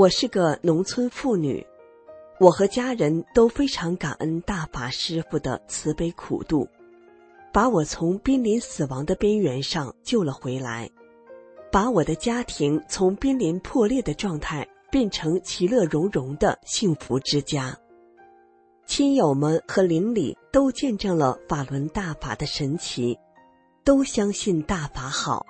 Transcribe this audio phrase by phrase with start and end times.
[0.00, 1.62] 我是个农村妇女，
[2.38, 6.66] 我和家人都非常感恩大法师父的慈悲苦度，
[7.52, 10.88] 把我从濒临死亡的边缘上救了回来，
[11.70, 17.76] 把我的家庭从濒临破裂的状态变成其乐融融的幸福之家。
[18.86, 23.18] 亲友们和邻里都见证了法轮大法的神奇，
[23.84, 25.44] 都相信大法好。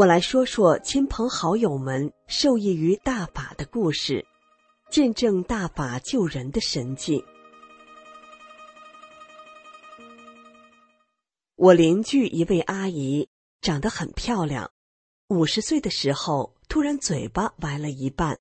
[0.00, 4.24] 我来说说亲朋好友们受益于大法的故事，
[4.90, 7.22] 见证大法救人的神迹。
[11.54, 13.28] 我邻居一位阿姨
[13.60, 14.70] 长得很漂亮，
[15.28, 18.38] 五十岁的时候突然嘴巴歪了一半，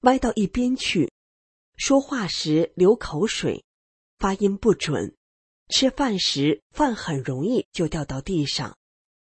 [0.00, 1.10] 歪到一边去，
[1.78, 3.64] 说话时流口水，
[4.18, 5.16] 发音不准，
[5.70, 8.76] 吃饭时饭很容易就掉到地上。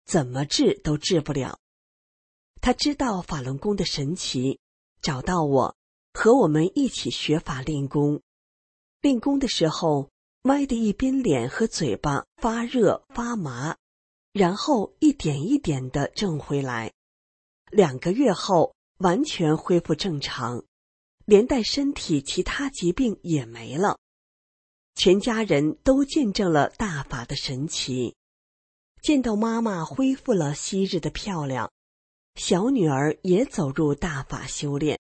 [0.05, 1.58] 怎么治都治不了。
[2.61, 4.59] 他知道法轮功的神奇，
[5.01, 5.75] 找到我，
[6.13, 8.21] 和我们一起学法练功。
[9.01, 10.09] 练功的时候，
[10.43, 13.77] 歪的一边脸和嘴巴发热发麻，
[14.33, 16.91] 然后一点一点的正回来。
[17.71, 20.63] 两个月后，完全恢复正常，
[21.25, 23.97] 连带身体其他疾病也没了。
[24.95, 28.15] 全家人都见证了大法的神奇。
[29.01, 31.71] 见到妈妈恢复了昔日的漂亮，
[32.39, 34.97] 小女儿也走入大法修炼。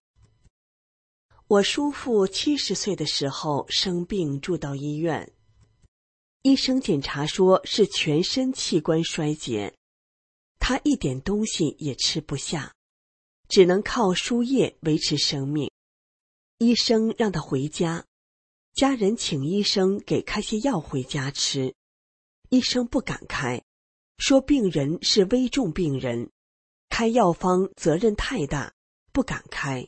[1.47, 5.31] 我叔父七十岁的时候生病住到医院，
[6.41, 9.73] 医生检查说是全身器官衰竭，
[10.59, 12.73] 他一点东西也吃不下，
[13.47, 15.71] 只能靠输液维持生命。
[16.57, 18.05] 医生让他回家，
[18.73, 21.73] 家人请医生给开些药回家吃，
[22.49, 23.63] 医生不敢开。
[24.17, 26.29] 说病人是危重病人，
[26.89, 28.73] 开药方责任太大，
[29.13, 29.87] 不敢开。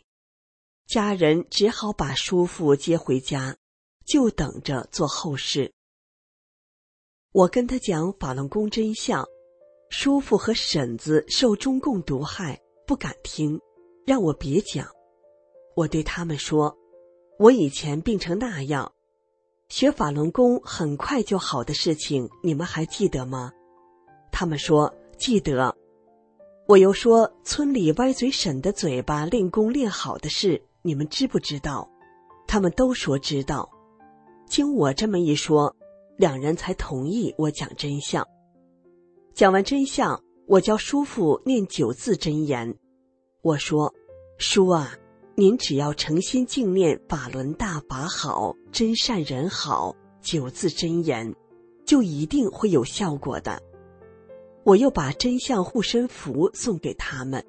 [0.88, 3.57] 家人只好把叔父接回家，
[4.06, 5.73] 就等着做后事。
[7.31, 9.25] 我跟他讲法轮功真相，
[9.89, 13.59] 叔父和婶子受中共毒害，不敢听，
[14.06, 14.88] 让我别讲。
[15.75, 16.78] 我对他们说，
[17.39, 18.94] 我以前病成那样，
[19.69, 23.53] 学法轮功很快就好的事情，你们还记得吗？
[24.29, 25.78] 他们说记得，
[26.71, 31.85] 我又说村里歪嘴婶的嘴巴练功练好的事，你们知不知道？
[32.47, 33.69] 他们都说知道。
[34.47, 35.75] 经我这么一说，
[36.15, 38.25] 两人才同意我讲真相。
[39.33, 42.74] 讲完真相，我教叔父念九字真言。
[43.41, 43.94] 我说
[44.39, 44.94] ：“叔啊，
[45.35, 51.35] 您只要诚心敬念法轮大法好，真善人好，九字真言，
[51.85, 53.62] 就一定会有效果的。”
[54.63, 57.44] 我又把真相护身符送给他们。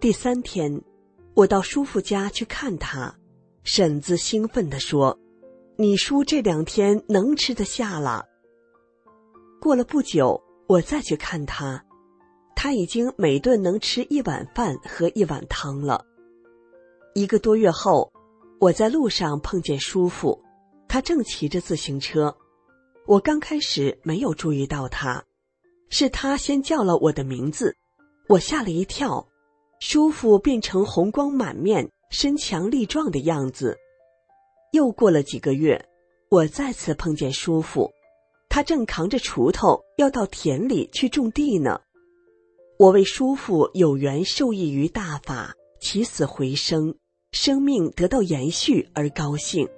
[0.00, 0.80] 第三天，
[1.34, 3.18] 我到叔父家去看他，
[3.64, 5.18] 婶子兴奋地说
[5.76, 8.24] ：“你叔这两天能吃得下了。”
[9.60, 11.84] 过了不久，我再去看他，
[12.54, 16.04] 他已经每顿能吃一碗饭和一碗汤了。
[17.14, 18.12] 一个多月后，
[18.60, 20.40] 我在路上碰见叔父，
[20.86, 22.36] 他正骑着自行车。
[23.06, 25.24] 我刚开始没有注意到他，
[25.90, 27.76] 是他先叫了我的名字，
[28.28, 29.26] 我吓了一跳。
[29.80, 33.76] 叔父变成红光满面、身强力壮的样子。
[34.72, 35.88] 又过了几个月，
[36.30, 37.90] 我再次碰见叔父，
[38.48, 41.80] 他正扛着锄头要到田里去种地呢。
[42.76, 46.94] 我为叔父有缘受益于大法，起死回生，
[47.32, 49.68] 生命得到延续而高兴。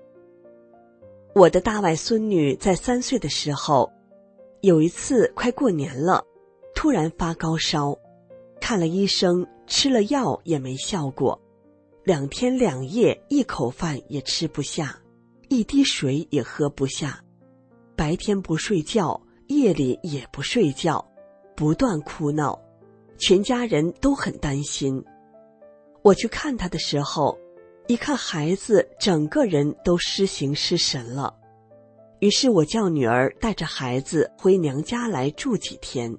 [1.34, 3.92] 我的大外孙女在三岁的时候，
[4.62, 6.22] 有一次快过年了，
[6.74, 7.96] 突然发高烧，
[8.60, 11.40] 看了医生，吃了药也没效果，
[12.04, 15.00] 两天两夜一口饭也吃不下，
[15.48, 17.18] 一滴水也喝不下，
[17.96, 21.02] 白天不睡觉，夜里也不睡觉，
[21.56, 22.58] 不断哭闹。
[23.18, 25.02] 全家人都很担心。
[26.02, 27.38] 我去看他的时候，
[27.86, 31.34] 一看孩子整个人都失形失神了。
[32.20, 36.16] 于是我叫女儿带着孩子回娘家来住几天。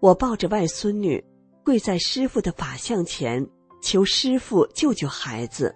[0.00, 1.22] 我抱着外孙女，
[1.64, 3.46] 跪在师傅的法像前，
[3.82, 5.74] 求师傅救救孩子。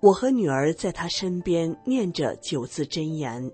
[0.00, 3.50] 我和女儿在他身边念着九字真言，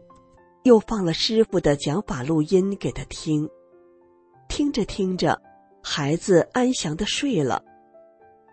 [0.64, 3.48] 又放了师傅的讲法录音给他听。
[4.48, 5.40] 听着听着。
[5.84, 7.60] 孩子安详的睡了，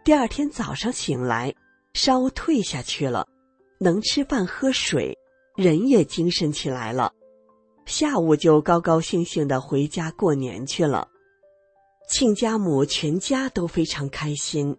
[0.04, 1.54] 第二天早上醒来，
[1.94, 3.24] 烧退下去了，
[3.80, 5.16] 能吃饭喝水，
[5.60, 7.14] 人也精神起来了。
[7.86, 11.10] 下午就高高兴兴的回家过年去了。
[12.10, 14.78] 亲家母全家都非常开心，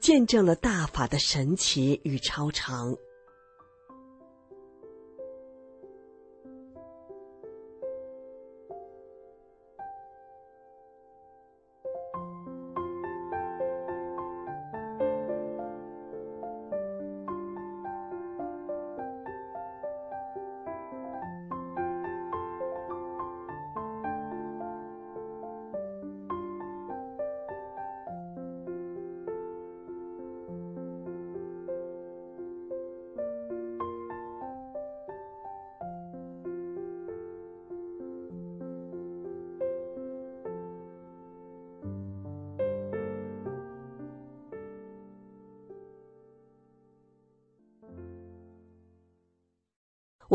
[0.00, 2.92] 见证了大法的神奇与超常。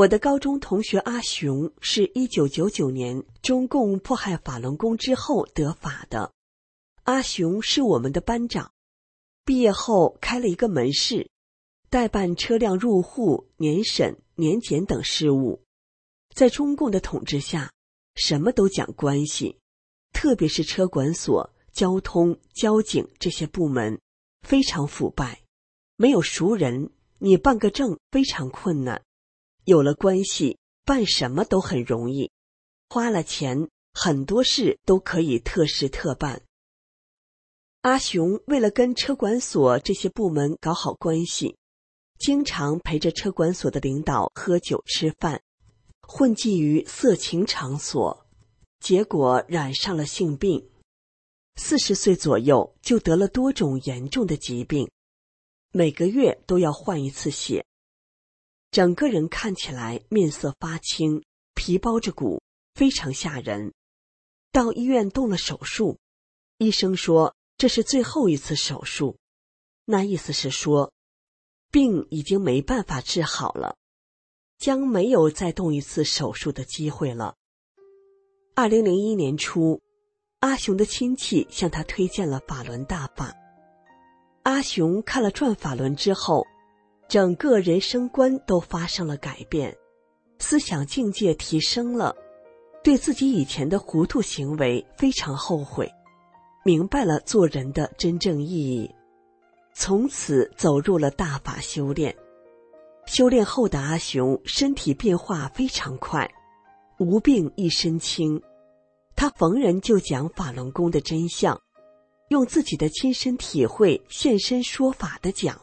[0.02, 6.34] 我的高中同学阿雄是一九九九年中共迫害法轮功之后得法的。
[7.04, 8.72] 阿雄是我们的班长，
[9.46, 11.30] 毕业后开了一个门市，
[11.92, 15.62] 代办车辆入户、年审、年检等事务。
[16.34, 17.72] 在中共的统治下，
[18.16, 19.60] 什么都讲关系，
[20.14, 24.02] 特别是车管所、交通、交警这些部门
[24.42, 25.44] 非常腐败，
[25.96, 26.90] 没有熟人，
[27.20, 29.04] 你办个证非常困难。
[29.72, 32.30] 有了关系，办什么都很容易；
[32.90, 36.42] 花了钱，很多事都可以特事特办。
[37.84, 41.56] 阿雄为了跟车管所这些部门搞好关系，
[42.20, 45.42] 经常陪着车管所的领导喝酒吃饭，
[46.02, 48.28] 混迹于色情场所，
[48.82, 50.70] 结果染上了性病。
[51.56, 54.92] 四十岁左右就得了多种严重的疾病，
[55.72, 57.66] 每个月都要换一次血。
[58.72, 61.22] 整个人看起来面色发青，
[61.56, 62.42] 皮包着骨，
[62.74, 63.74] 非常吓人。
[64.50, 66.00] 到医院动了手术，
[66.58, 69.18] 医生说这是最后一次手术，
[69.84, 70.94] 那意思是说，
[71.70, 73.76] 病已经没办法治好了，
[74.58, 77.36] 将没有再动一次手术的机会了。
[78.56, 79.82] 二零零一年初，
[80.40, 83.36] 阿雄的亲戚向他推荐了法轮大法，
[84.44, 86.48] 阿雄看了转法轮之后。
[87.12, 89.78] 整个人生观都发生了改变，
[90.40, 92.16] 思想境界提升了，
[92.82, 95.92] 对自己以前的糊涂行为非常后悔，
[96.64, 98.90] 明白了做人的真正意义，
[99.74, 102.16] 从此走入了大法修炼。
[103.06, 106.32] 修炼后的阿雄身体变化非常快，
[106.98, 108.42] 无病一身轻。
[109.18, 111.62] 他逢人就讲法轮功的真相，
[112.30, 115.60] 用自己的亲身体会现身说法的讲。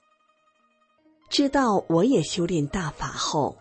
[1.29, 3.57] 知道我也修炼大法后，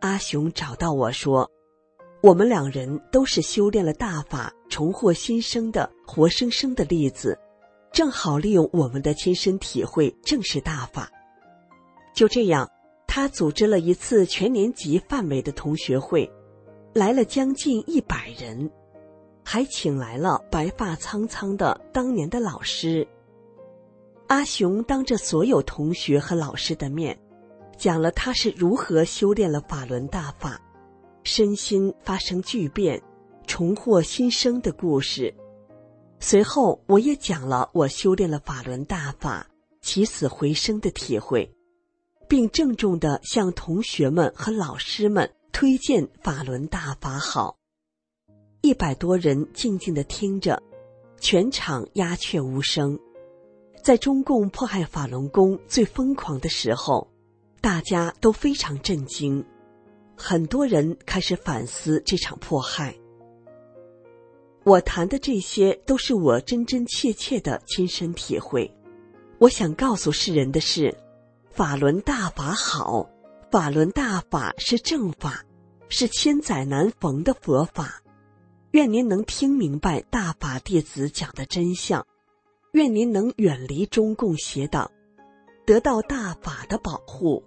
[0.00, 1.48] 阿雄找到我说
[2.22, 7.38] ：“我们两人都是修炼了大法、重获新生的活生生的例子，
[7.92, 11.10] 正好利用我们的亲身体会正是大法。”
[12.14, 12.66] 就这样，
[13.06, 16.30] 他组织了一次全年级范围的同学会，
[16.94, 18.70] 来了将近一百人，
[19.44, 23.06] 还请来了白发苍苍的当年的老师。
[24.28, 27.16] 阿雄当着所有同学和老师的面，
[27.78, 30.60] 讲了他是如何修炼了法轮大法，
[31.22, 33.00] 身心发生巨变、
[33.46, 35.32] 重获新生的故事。
[36.18, 39.46] 随后，我也讲了我修炼了法轮大法、
[39.80, 41.48] 起死回生的体会，
[42.26, 47.56] 并郑重的向同学们和老师们推荐法轮大法好。
[48.62, 50.60] 一百多人静静的听着，
[51.20, 52.98] 全场鸦雀无声。
[53.86, 57.08] 在中共迫害法轮功最疯狂的时候，
[57.60, 59.44] 大家都非常震惊，
[60.16, 62.96] 很多人开始反思这场迫害。
[64.64, 68.68] 我谈的这些都是我真真切切的亲身体会。
[69.38, 70.92] 我想告诉世人的是，
[71.52, 73.08] 法轮大法好，
[73.52, 75.44] 法轮大法是正法，
[75.88, 78.02] 是千载难逢的佛法。
[78.72, 82.04] 愿您能听明白大法弟子讲的真相，
[82.76, 84.90] 愿您能远离中共邪党，
[85.64, 87.42] 得到大法的保护。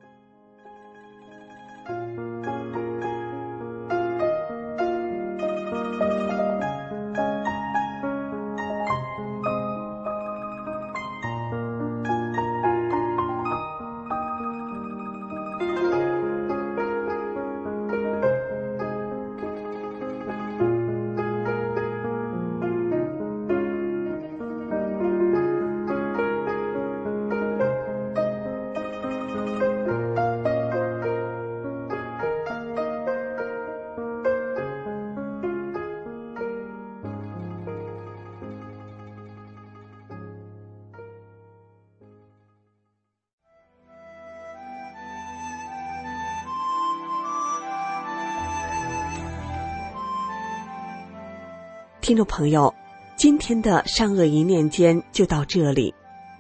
[52.10, 52.74] 听众朋友，
[53.16, 55.94] 今天的善恶一念间就到这里，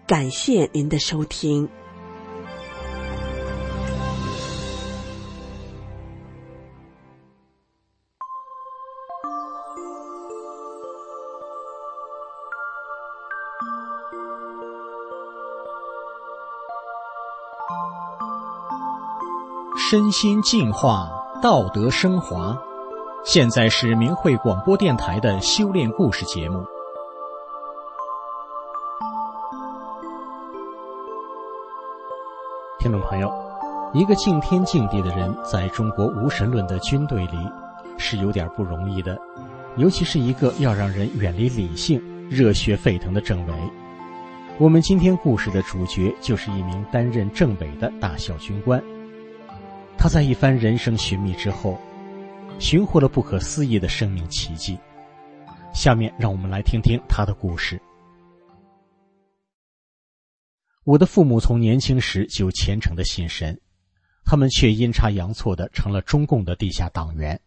[0.08, 1.70] 感谢您的收听。
[19.78, 21.12] 身心净化，
[21.44, 22.60] 道德升华。
[23.26, 26.66] 现在是明慧广播电台的修炼故事节目。
[32.80, 33.32] 听众朋友，
[33.94, 37.38] 一个敬天敬地的人，在中国无神论的军队里
[37.98, 39.20] 是有点不容易的，
[39.76, 43.54] 尤其是一个要让人远离理性、热血沸腾的政委。
[44.58, 48.82] 我们今天故事的主角就是一名担任政委的大校军官，
[49.98, 51.78] 他在一番人生寻觅之后。
[52.60, 54.78] 寻获了不可思议的生命奇迹。
[55.74, 57.80] 下面让我们来听听他的故事。
[60.84, 63.60] 我的父母从年轻时就虔诚的信神，
[64.26, 67.40] 他们却阴差阳错的成了中共的地下党员。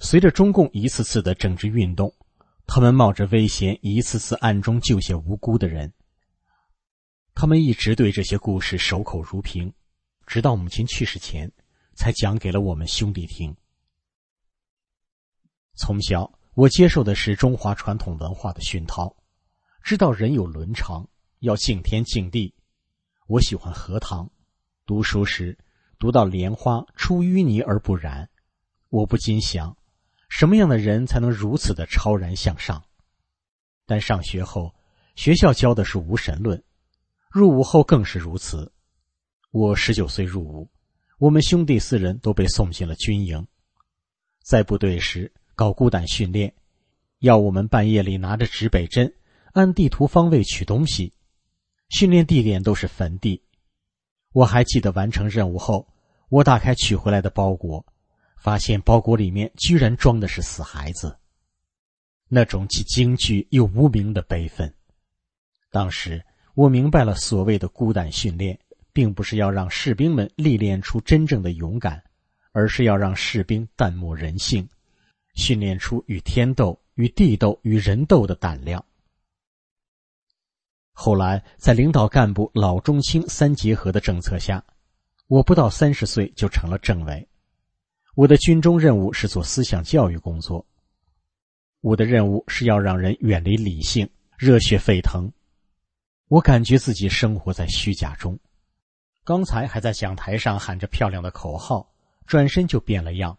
[0.00, 2.12] 随着中共一次次的政治运动，
[2.66, 5.90] 他们冒着危险一次次暗中救下无辜的人。
[7.34, 9.72] 他们一直对这些故事守口如瓶，
[10.26, 11.50] 直到母亲去世前，
[11.94, 13.56] 才讲给了我们兄弟听。
[15.78, 19.14] 从小，我接受的是中华传统文化的熏陶，
[19.80, 21.08] 知道人有伦常，
[21.38, 22.52] 要敬天敬地。
[23.28, 24.28] 我喜欢荷塘，
[24.84, 25.56] 读书时
[25.96, 28.28] 读到莲花出淤泥而不染，
[28.88, 29.76] 我不禁想，
[30.28, 32.82] 什么样的人才能如此的超然向上？
[33.86, 34.74] 但上学后，
[35.14, 36.60] 学校教的是无神论，
[37.30, 38.72] 入伍后更是如此。
[39.52, 40.68] 我十九岁入伍，
[41.18, 43.46] 我们兄弟四人都被送进了军营，
[44.42, 45.32] 在部队时。
[45.58, 46.54] 搞孤胆训练，
[47.18, 49.12] 要我们半夜里拿着指北针，
[49.54, 51.12] 按地图方位取东西。
[51.88, 53.42] 训练地点都是坟地。
[54.32, 55.88] 我还记得完成任务后，
[56.28, 57.84] 我打开取回来的包裹，
[58.36, 61.18] 发现包裹里面居然装的是死孩子。
[62.28, 64.72] 那种既惊惧又无名的悲愤。
[65.72, 66.24] 当时
[66.54, 68.56] 我明白了，所谓的孤胆训练，
[68.92, 72.00] 并不是要让士兵们历练出真正的勇敢，
[72.52, 74.64] 而是要让士兵淡漠人性。
[75.38, 78.84] 训练出与天斗、与地斗、与人斗的胆量。
[80.92, 84.62] 后来，在领导干部老中青三结合的政策下，
[85.28, 87.26] 我不到三十岁就成了政委。
[88.16, 90.66] 我的军中任务是做思想教育工作。
[91.80, 95.30] 我的任务是要让人远离理性，热血沸腾。
[96.26, 98.36] 我感觉自己生活在虚假中。
[99.22, 101.88] 刚才还在讲台上喊着漂亮的口号，
[102.26, 103.38] 转身就变了样。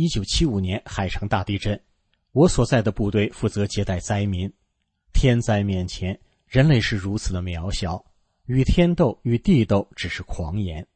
[0.00, 1.82] 一九七五年海城大地震，
[2.30, 4.48] 我所在的部队负责接待灾民。
[5.12, 8.04] 天灾面前，人类是如此的渺小，
[8.44, 10.86] 与天斗、与地斗只是狂言。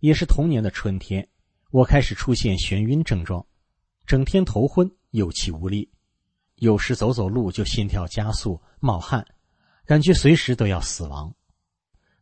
[0.00, 1.28] 也是同年的春天，
[1.70, 3.44] 我开始出现眩晕症状，
[4.06, 5.86] 整天头昏、有气无力，
[6.60, 9.22] 有时走走路就心跳加速、冒汗，
[9.84, 11.30] 感觉随时都要死亡。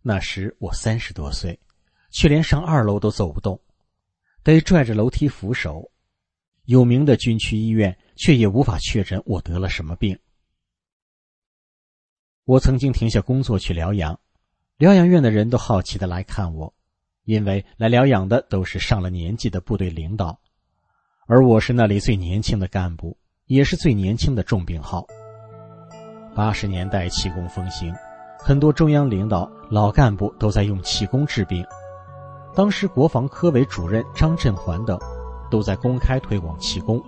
[0.03, 1.57] 那时我三十多岁，
[2.11, 3.61] 却连上二楼都走不动，
[4.43, 5.89] 得拽着楼梯扶手。
[6.65, 10.19] 有名的军区医院却也无法确诊我得了什么病。
[12.45, 14.19] 我曾经停下工作去疗养，
[14.77, 16.75] 疗养院的人都好奇的来看我。
[17.25, 20.41] 因为来疗养的都是上了年纪的部队领导，
[21.29, 23.17] 而我是那里最年轻的干部，
[23.47, 25.07] 也是最年轻的重病号。
[26.35, 27.95] 八十年代气功风行，
[28.41, 31.65] 很多中央领导、老干部都在用气功治病。
[32.57, 34.99] 当时国防科委主任张振环等
[35.53, 37.01] 都在公开推广气功。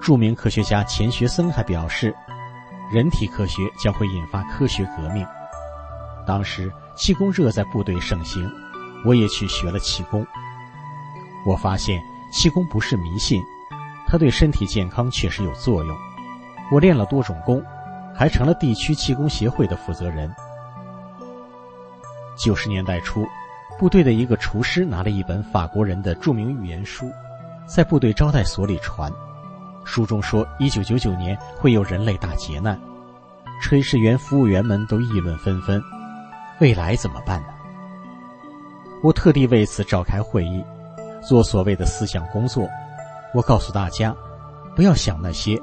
[0.00, 2.14] 著名科学家钱学森还表示，
[2.90, 5.26] 人体科学将会引发科学革命。
[6.26, 8.50] 当时气功热在部队盛行。
[9.04, 10.26] 我也去学了气功，
[11.44, 12.02] 我发现
[12.32, 13.40] 气功不是迷信，
[14.08, 15.96] 它对身体健康确实有作用。
[16.72, 17.62] 我练了多种功，
[18.12, 20.34] 还成了地区气功协会的负责人。
[22.36, 23.24] 九十年代初，
[23.78, 27.08] 部队的一个厨师拿了一本法国人的著名预言书，
[27.66, 29.12] 在部队招待所里传，
[29.84, 32.80] 书中说一九九九年会有人类大劫难，
[33.62, 35.82] 炊事员、服务员们都议论纷纷，
[36.60, 37.48] 未来怎么办呢？
[39.02, 40.64] 我特地为此召开会议，
[41.20, 42.68] 做所谓的思想工作。
[43.34, 44.14] 我告诉大家，
[44.74, 45.60] 不要想那些，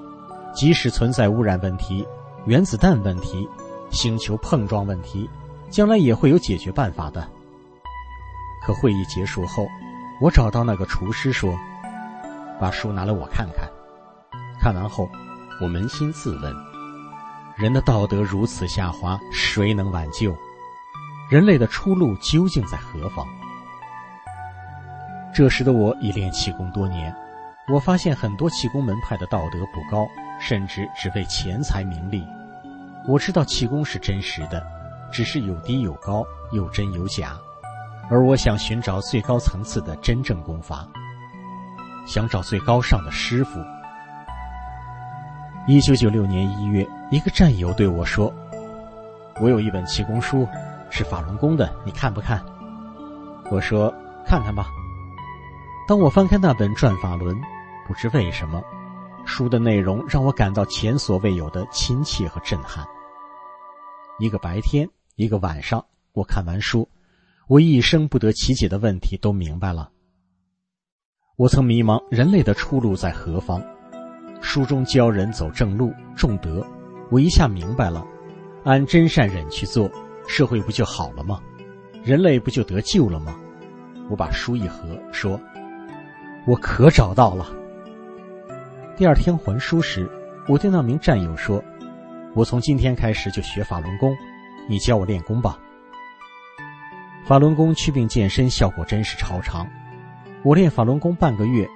[0.53, 2.05] 即使存在污染问题、
[2.45, 3.49] 原子弹问题、
[3.89, 5.27] 星球碰撞问题，
[5.69, 7.27] 将来也会有解决办法的。
[8.65, 9.65] 可会议结束后，
[10.21, 11.57] 我找到那个厨师说
[12.59, 13.69] ：“把书拿来我看看。”
[14.59, 15.09] 看完后，
[15.59, 16.55] 我扪心自问：
[17.57, 20.35] 人的道德如此下滑，谁能挽救？
[21.29, 23.27] 人类的出路究竟在何方？
[25.33, 27.13] 这时的我已练气功多年，
[27.67, 30.07] 我发现很多气功门派的道德不高，
[30.39, 32.25] 甚至只为钱财名利。
[33.07, 34.65] 我知道气功是真实的，
[35.11, 37.37] 只是有低有高，有真有假。
[38.09, 40.87] 而我想寻找最高层次的真正功法，
[42.05, 43.59] 想找最高尚的师傅。
[45.67, 48.33] 一九九六年一月，一个战友对我说
[49.39, 50.47] ：“我有一本气功书。”
[50.95, 52.39] 是法轮功的，你看不看？
[53.49, 53.91] 我说
[54.27, 54.67] 看看吧。
[55.87, 57.35] 当我翻开那本《转法轮》，
[57.87, 58.63] 不知为什么，
[59.25, 62.85] 书的内容让我感到前所未有的亲切和震撼。
[64.19, 66.87] 一个白天，一个晚上，我看完书，
[67.47, 69.89] 我一生不得其解的问题都明白了。
[71.35, 73.59] 我曾迷茫，人类的出路在何方？
[74.39, 76.63] 书中教人走正路、重德，
[77.09, 78.05] 我一下明白了，
[78.63, 79.89] 按真善忍去做。
[80.27, 81.41] 社会不就好了吗？
[82.03, 83.35] 人类不就得救了吗？
[84.11, 85.39] 我把书一合，说
[86.45, 87.47] ：“我可找到了。”
[88.95, 90.07] 第二天还书时，
[90.47, 91.63] 我对那名战友说
[92.35, 94.15] ：“我从今天开始就学法轮功，
[94.69, 95.57] 你教我练功吧。”
[97.25, 99.67] 法轮功祛病健身效果真是超常。
[100.43, 101.67] 我练法轮功半个月，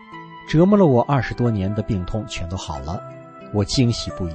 [0.50, 3.02] 折磨了我二十多年的病痛全都好了，
[3.54, 4.34] 我惊喜不已。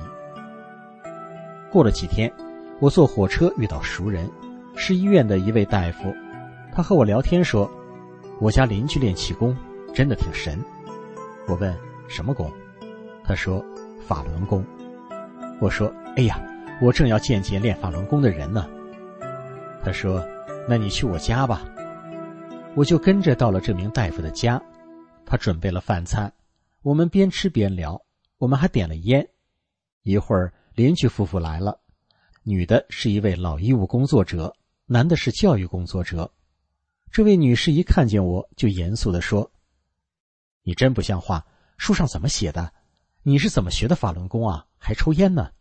[1.70, 2.32] 过了几天。
[2.80, 4.28] 我坐火车遇到熟人，
[4.74, 6.12] 是医院的一位大夫。
[6.72, 7.70] 他和我聊天说
[8.42, 9.56] ：“我家邻居练气功，
[9.94, 10.58] 真的挺神。”
[11.46, 11.72] 我问
[12.08, 12.50] ：“什么功？”
[13.22, 13.64] 他说
[14.04, 14.64] ：“法轮功。”
[15.62, 16.42] 我说：“哎呀，
[16.80, 18.66] 我正要见见练法轮功的人呢。”
[19.84, 20.20] 他说
[20.68, 21.62] ：“那你去我家吧。”
[22.74, 24.60] 我就跟着到了这名大夫的家。
[25.26, 26.32] 他准备了饭菜，
[26.80, 28.02] 我们边吃边聊。
[28.38, 29.28] 我们还点了烟。
[30.02, 31.80] 一会儿，邻居夫妇来了。
[32.42, 34.56] 女的是一位老医务工作者，
[34.86, 36.32] 男的是教育工作者。
[37.10, 39.52] 这位女士一看见我就严肃的说
[40.64, 42.72] ：“你真不像话，书上怎么写的？
[43.22, 44.66] 你是怎么学的法轮功啊？
[44.78, 45.52] 还抽烟呢？”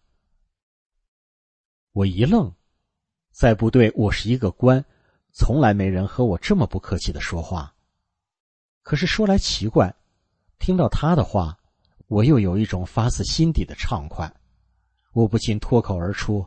[1.91, 2.55] 我一愣，
[3.31, 4.83] 在部队我是一个官，
[5.31, 7.73] 从来没人和我这么不客气的说话。
[8.83, 9.95] 可是说来奇怪，
[10.59, 11.57] 听到他的话，
[12.07, 14.33] 我又有一种发自心底的畅快，
[15.13, 16.45] 我不禁脱口而出。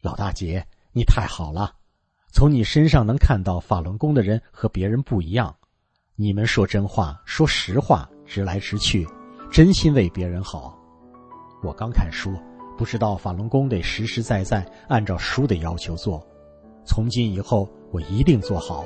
[0.00, 1.76] 老大姐，你太好了！
[2.30, 5.54] 从你身上能看到法轮功的人和别人不一样。
[6.16, 9.06] 你们说真话，说实话，直来直去，
[9.50, 10.78] 真心为别人好。
[11.62, 12.36] 我刚看书，
[12.76, 16.24] 不知道法轮功得实实在在按照书的要求做。
[16.84, 18.84] 从今以后，我一定做好。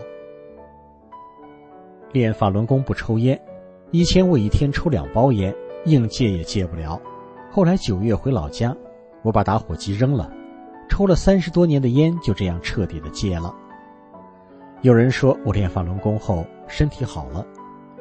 [2.13, 3.39] 练法轮功不抽烟，
[3.91, 7.01] 以前我一天抽两包烟，硬戒也戒不了。
[7.51, 8.75] 后来九月回老家，
[9.23, 10.33] 我把打火机扔了。
[10.89, 13.55] 抽了三十多年的烟，就这样彻底的戒了。
[14.81, 17.47] 有人说我练法轮功后身体好了，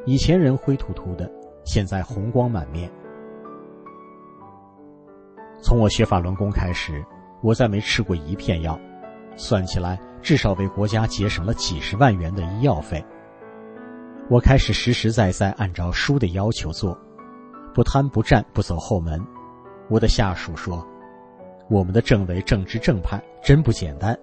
[0.05, 1.29] 以前人灰秃秃的，
[1.65, 2.89] 现在红光满面。
[5.61, 7.03] 从我学法轮功开始，
[7.41, 8.79] 我再没吃过一片药，
[9.37, 13.03] 算起来至少为国家节省了几十万元的医药费。
[14.29, 16.97] 我开始实实在在按照书的要求做，
[17.73, 19.25] 不贪不占不走后门。
[19.89, 20.85] 我的下属说
[21.69, 24.17] ：“我们的政委正直正派，真不简单。”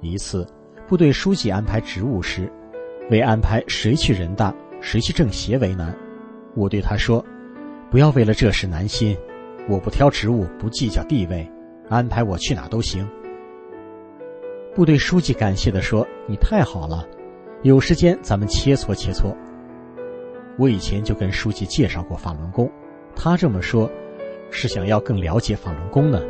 [0.00, 0.46] 一次，
[0.86, 2.50] 部队书记安排职务时，
[3.10, 5.94] 为安排谁去人大、谁去政协为难，
[6.54, 7.22] 我对他说
[7.90, 9.14] ：“不要为了这事难心。”
[9.68, 11.50] 我不挑职务，不计较地位，
[11.88, 13.06] 安排我去哪都行。
[14.74, 17.06] 部队书记感谢地说：“你太好了，
[17.62, 19.32] 有时间咱们切磋切磋。”
[20.58, 22.68] 我以前就跟书记介绍过法轮功，
[23.14, 23.88] 他这么说，
[24.50, 26.20] 是想要更了解法轮功呢。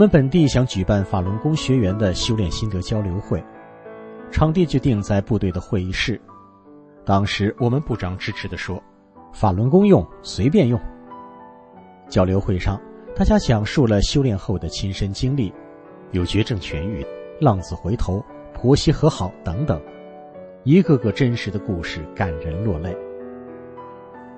[0.00, 3.44] 我们本地想举办法轮功学员的修炼心得交流会，
[4.30, 6.18] 场地就定在部队的会议室。
[7.04, 8.82] 当时我们部长支持的说
[9.30, 10.80] ：“法轮功用随便用。”
[12.08, 12.80] 交流会上，
[13.14, 15.52] 大家讲述了修炼后的亲身经历，
[16.12, 17.06] 有绝症痊愈、
[17.38, 19.78] 浪子回头、婆媳和好等等，
[20.64, 22.96] 一个个真实的故事感人落泪。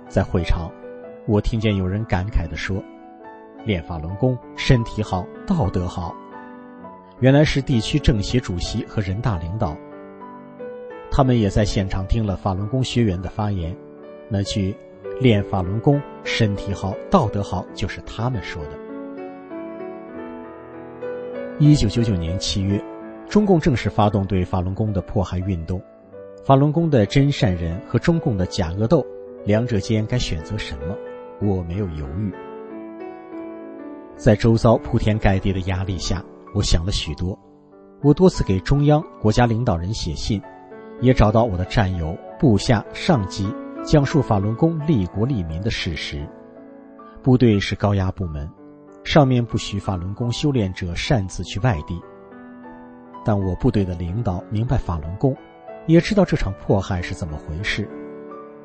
[0.08, 0.68] 在会场，
[1.28, 2.82] 我听见有人感慨的说。
[3.64, 6.14] 练法轮功，身体好，道德好。
[7.20, 9.76] 原来是地区政协主席和人大领导，
[11.10, 13.76] 他们也在现场听了法轮功学员的发言。
[14.28, 14.74] 那句
[15.20, 18.70] “练法轮功，身体好，道德好”就是他们说的。
[21.58, 22.82] 一九九九年七月，
[23.28, 25.80] 中共正式发动对法轮功的迫害运动。
[26.44, 29.06] 法轮功的真善人和中共的假恶斗，
[29.44, 30.96] 两者间该选择什么？
[31.40, 32.32] 我没有犹豫。
[34.16, 37.38] 在周遭铺天盖地的压力下，我想了许多。
[38.02, 40.40] 我多次给中央、国家领导人写信，
[41.00, 43.52] 也找到我的战友、部下、上级，
[43.84, 46.28] 讲述法轮功利国利民的事实。
[47.22, 48.48] 部队是高压部门，
[49.04, 52.00] 上面不许法轮功修炼者擅自去外地。
[53.24, 55.36] 但我部队的领导明白法轮功，
[55.86, 57.88] 也知道这场迫害是怎么回事。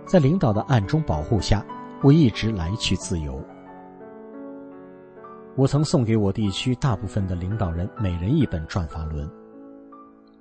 [0.06, 1.64] 在领导的暗中保护下，
[2.02, 3.40] 我一直来去自由。
[5.58, 9.28] 我曾送给我地区大部分的领导人每人一本《转法轮》。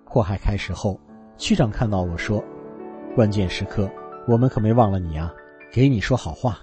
[0.05, 1.01] 迫害开始后，
[1.39, 2.45] 区长看到我说
[3.17, 3.91] ：“关键时刻，
[4.29, 5.35] 我们可没忘了你啊，
[5.73, 6.61] 给你说好话。”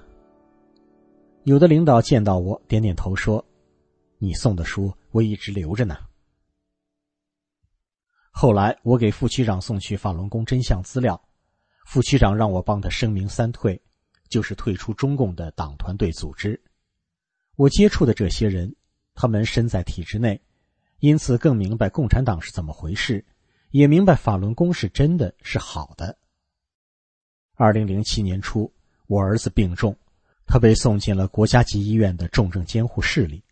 [1.46, 3.44] 有的领导见到我，点点头说
[4.22, 5.98] ：“你送的书我一直留着呢。”
[8.30, 11.20] 后来我给副区长送去法轮功真相资料，
[11.88, 13.82] 副区长让我帮他声明三退，
[14.30, 16.62] 就是退出中共的党团队组织。
[17.56, 18.76] 我接触的这些人，
[19.14, 20.42] 他们身在体制内，
[21.00, 23.24] 因此更明白共产党是怎么回事，
[23.70, 26.18] 也明白法轮功是真的是好的。
[27.56, 28.74] 二零零七年初，
[29.06, 29.96] 我儿子病重，
[30.48, 33.44] 他被送进了国家级医院的重症监护室里。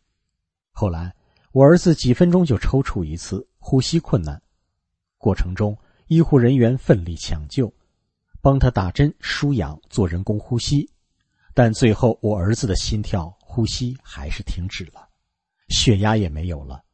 [0.71, 1.13] 后来，
[1.51, 4.41] 我儿子几分钟就抽搐一次，呼吸困难，
[5.19, 7.71] 过程中医护人员奋力抢救，
[8.41, 10.89] 帮他打针、输氧、做人工呼吸，
[11.53, 13.37] 但最后我儿子的心跳。
[13.53, 15.09] 呼吸还是停止了，
[15.67, 16.85] 血压也没有了，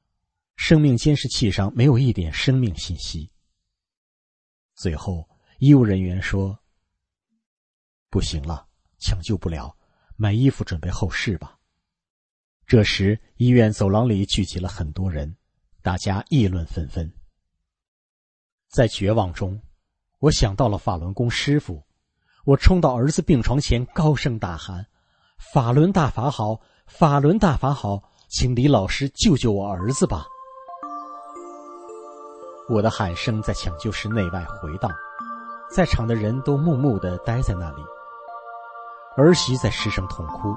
[0.56, 3.30] 生命监视器上没有一点生命信息。
[4.74, 6.58] 最后，医务人员说
[8.10, 8.68] ：“不行了，
[8.98, 9.78] 抢救不了，
[10.16, 11.60] 买衣服准备后事吧。”
[12.66, 15.38] 这时，医院走廊里聚集了很多人，
[15.84, 17.14] 大家议论纷纷。
[18.68, 19.62] 在绝望中，
[20.18, 21.86] 我想到了法轮功师傅，
[22.46, 24.88] 我冲到儿子病床前，高声大喊。
[25.38, 30.26] 法轮大法好，法轮大法好，请李老师救救我儿子吧！
[32.68, 34.92] 我的喊声在抢救室内外回荡，
[35.70, 37.84] 在场的人都木木的待在那里。
[39.16, 40.56] 儿媳在失声痛哭，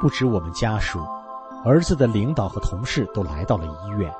[0.00, 0.98] 不止我们家属，
[1.64, 4.12] 儿子的领导和同事都来到了医院。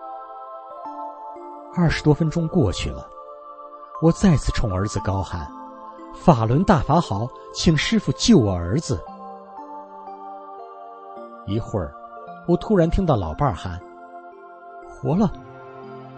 [1.77, 3.07] 二十多分钟过去了，
[4.01, 5.51] 我再次冲儿子高喊
[6.15, 9.05] ：“法轮大法好，请师傅救我儿子！”
[11.47, 11.93] 一会儿，
[12.47, 13.81] 我突然听到老伴儿喊
[14.89, 15.33] ：“活了，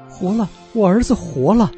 [0.09, 1.71] 活了，我儿子活了！”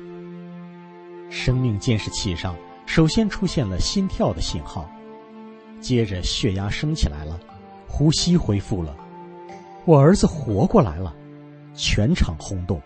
[1.31, 2.55] 生命监视器上
[2.87, 4.89] 首先出现了心跳的信号，
[5.81, 7.39] 接着血压升起来了，
[7.87, 8.95] 呼吸恢复了，
[9.85, 11.15] 我儿子活过来了，
[11.75, 12.81] 全场轰动。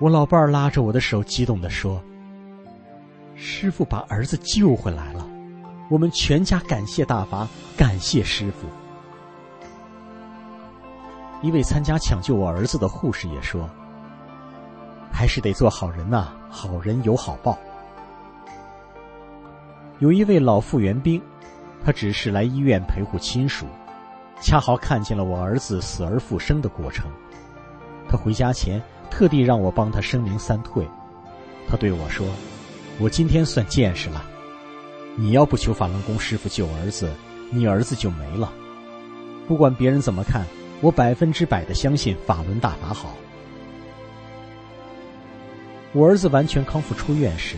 [0.00, 2.02] 我老伴儿拉着我的手，激动的说
[3.34, 5.26] ：“师傅把儿子救回来了，
[5.88, 8.66] 我们全家感谢大法，感谢师傅。”
[11.42, 13.68] 一位参加抢救我儿子的护士也说
[15.12, 17.58] ：“还是得做好人呐，好人有好报。”
[20.00, 21.22] 有一位老复员兵，
[21.84, 23.66] 他只是来医院陪护亲属，
[24.40, 27.06] 恰好看见了我儿子死而复生的过程。
[28.08, 30.88] 他回家前特地让我帮他声明三退。
[31.68, 32.26] 他对我说
[32.98, 34.24] ：“我今天算见识了，
[35.16, 37.10] 你要不求法轮功师傅救儿子，
[37.50, 38.52] 你儿子就没了。
[39.46, 40.44] 不管别人怎么看。”
[40.80, 43.14] 我百分之百的相信法轮大法好。
[45.92, 47.56] 我儿子完全康复出院时，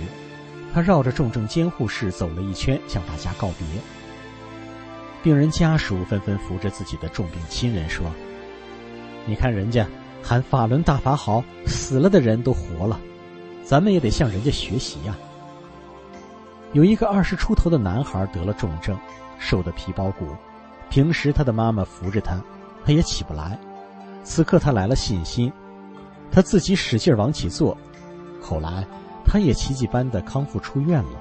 [0.73, 3.67] 他绕着重症监护室走了一圈，向大家告别。
[5.25, 8.07] 病人家属纷纷扶着自己的重病亲人说
[9.27, 9.85] ：“你看人家
[10.23, 13.01] 喊法轮大法好，死了的人都活了，
[13.65, 15.19] 咱们也得向人家学习呀。”
[16.73, 18.99] 有一个二十出头的男孩得了重症，
[19.39, 20.29] 瘦得皮包骨，
[20.91, 22.41] 平时他的妈妈扶着他。
[22.85, 23.59] 他也起不来，
[24.23, 25.53] 此刻他来了信心，
[26.31, 27.77] 他自己使劲往起坐，
[28.41, 28.87] 后来
[29.25, 31.21] 他也奇迹般的康复出院了。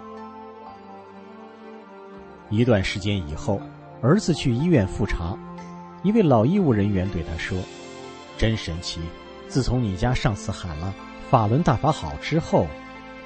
[2.51, 3.59] 一段时间以后，
[3.99, 5.35] 儿子去医院复查，
[6.03, 7.57] 一位老医务人员对他说
[8.37, 9.01] ：“真神奇，
[9.47, 10.93] 自从你家上次喊了
[11.31, 12.67] 法轮大法好之后，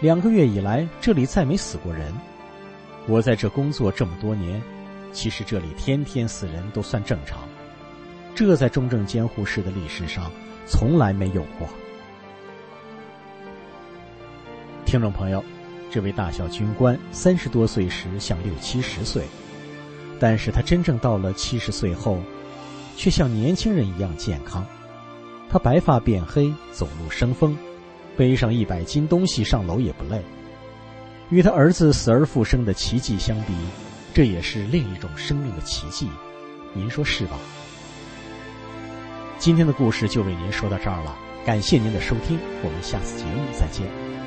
[0.01, 2.13] 两个月以来这里再没死过人。
[3.07, 4.61] 我在这工作这么多年，
[5.11, 7.39] 其实这里天天死人都算正常。”
[8.35, 10.31] 这在中正监护室的历史上
[10.65, 11.67] 从来没有过。
[14.85, 15.43] 听众朋友，
[15.91, 19.25] 这位大小军官三十多岁时像六七十岁，
[20.19, 22.19] 但是他真正到了七十岁后，
[22.95, 24.65] 却像年轻人一样健康。
[25.49, 27.57] 他白发变黑，走路生风，
[28.19, 30.21] 背上一百斤东西上楼也不累。
[31.29, 33.53] 与他儿子死而复生的奇迹相比，
[34.13, 36.09] 这也是另一种生命的奇迹，
[36.73, 37.39] 您说是吧？
[39.37, 44.18] 今天的故事就为您说到这儿了，感谢您的收听，我们下次节目再见。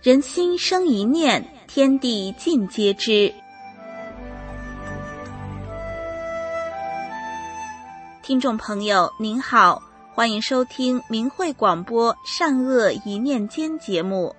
[0.00, 3.34] 人心生一念，天地尽皆知。
[8.22, 9.82] 听众朋友您好，
[10.14, 14.32] 欢迎收听明慧广播《善恶一念间》节目。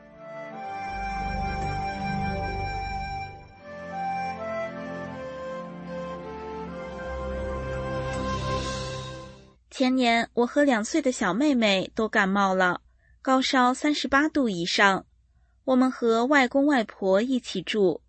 [9.69, 12.79] 前年，我和两岁的小妹妹都感冒了，
[13.21, 15.03] 高烧三十八度以上。
[15.69, 18.01] 我们和外公外婆一起住，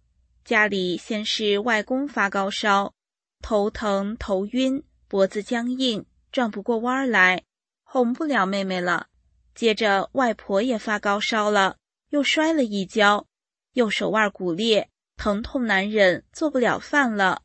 [0.47, 2.95] 家里先是外公发高烧，
[3.43, 7.45] 头疼头晕，脖子僵硬，转不过弯来，
[7.83, 9.09] 哄不了妹妹了。
[9.55, 11.77] 接着外婆也发高烧了，
[12.09, 13.27] 又摔了一跤，
[13.75, 17.43] 右手腕骨裂，疼痛难忍，做不了饭了。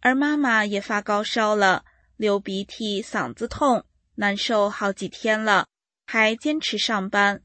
[0.00, 1.84] 而妈妈也发高烧了，
[2.16, 5.66] 流鼻涕，嗓子痛，难受好几天了，
[6.06, 7.42] 还坚持上班。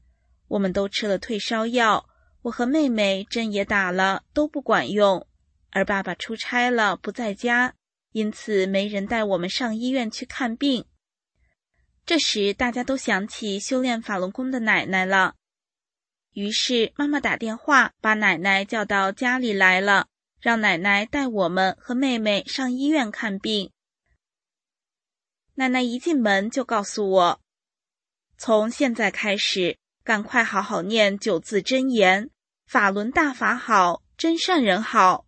[0.48, 2.08] 我们都吃了退烧药，
[2.42, 5.26] 我和妹妹针也打了，都不管用。
[5.70, 7.74] 而爸爸出差了，不在家，
[8.12, 10.86] 因此没人带我们上医院去看病。
[12.06, 15.34] 这时，大家都想起修炼法轮功的奶奶了，
[16.32, 20.06] 于是妈妈打电话把奶奶叫到家里来了，
[20.40, 23.72] 让奶奶带我们和妹妹上医院看病。
[25.56, 27.40] 奶奶一进门就告诉我，
[28.38, 32.30] 从现在开始，赶快好好念九字真言：
[32.68, 35.26] 法轮大法好，真善人好。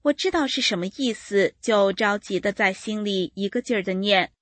[0.00, 4.32] 我知道是什么意思，就着急的在心里一个劲儿的念。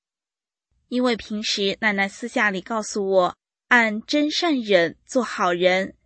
[0.86, 5.96] 因为平时奶奶私下里告诉我，按真善忍做好人。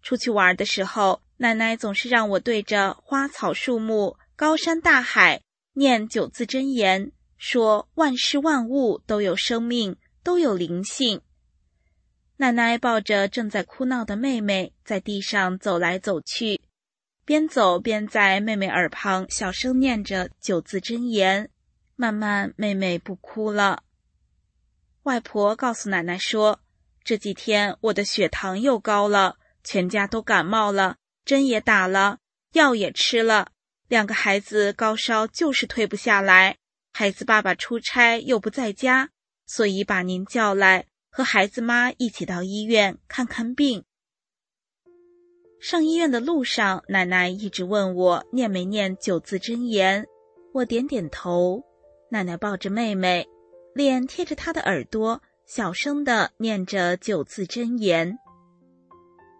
[0.00, 5.42] 出去玩的时候，奶奶总是让我对着花草树木、高山大海
[5.74, 11.20] 念九字真言，说万事万物都有生命，都有灵性。
[12.40, 16.58] 奶奶抱着正在哭闹的妹妹，在地上走来走去，
[17.26, 21.50] 边走边在妹妹耳旁小声念着九字真言。
[21.96, 23.82] 慢慢，妹妹不哭了。
[25.02, 26.62] 外婆告诉奶奶说
[27.04, 32.20] ：“这几天我的血糖又高了，全家都感冒了，针也打了，
[32.54, 33.48] 药也吃了，
[33.86, 36.56] 两个孩子高烧就是退不下来。
[36.94, 39.10] 孩子爸爸出差又不在家，
[39.44, 43.84] 所以把您叫来，和孩子妈一起到医院看看病。”
[45.60, 50.06] 上医院的路上，奶奶一直问我念没念九字真言，
[50.54, 51.62] 我点点头。
[52.10, 53.26] 奶奶抱着妹妹。
[53.72, 58.18] 脸贴着他的耳朵，小声的念着九字真言。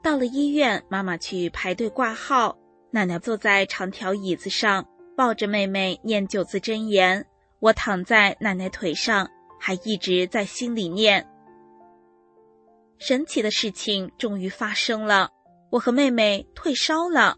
[0.05, 2.57] 到了医院，妈妈去排队挂号，
[2.93, 7.27] 奶奶坐在长条椅子上，抱着妹妹念九字真言。
[7.59, 9.29] 我躺在奶奶腿上，
[9.59, 11.27] 还一直在心里念。
[13.01, 15.31] 神奇的事情终于发生了，
[15.71, 17.37] 我和妹妹退烧了。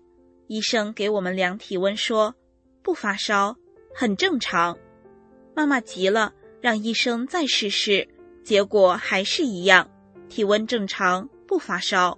[0.48, 2.34] 医生给我们量体温，说
[2.82, 3.56] 不发烧，
[3.94, 4.76] 很正常。
[5.56, 6.34] 妈妈急了。
[6.60, 8.06] 让医生再试试，
[8.44, 9.90] 结果还是一样，
[10.28, 12.16] 体温正常，不发烧。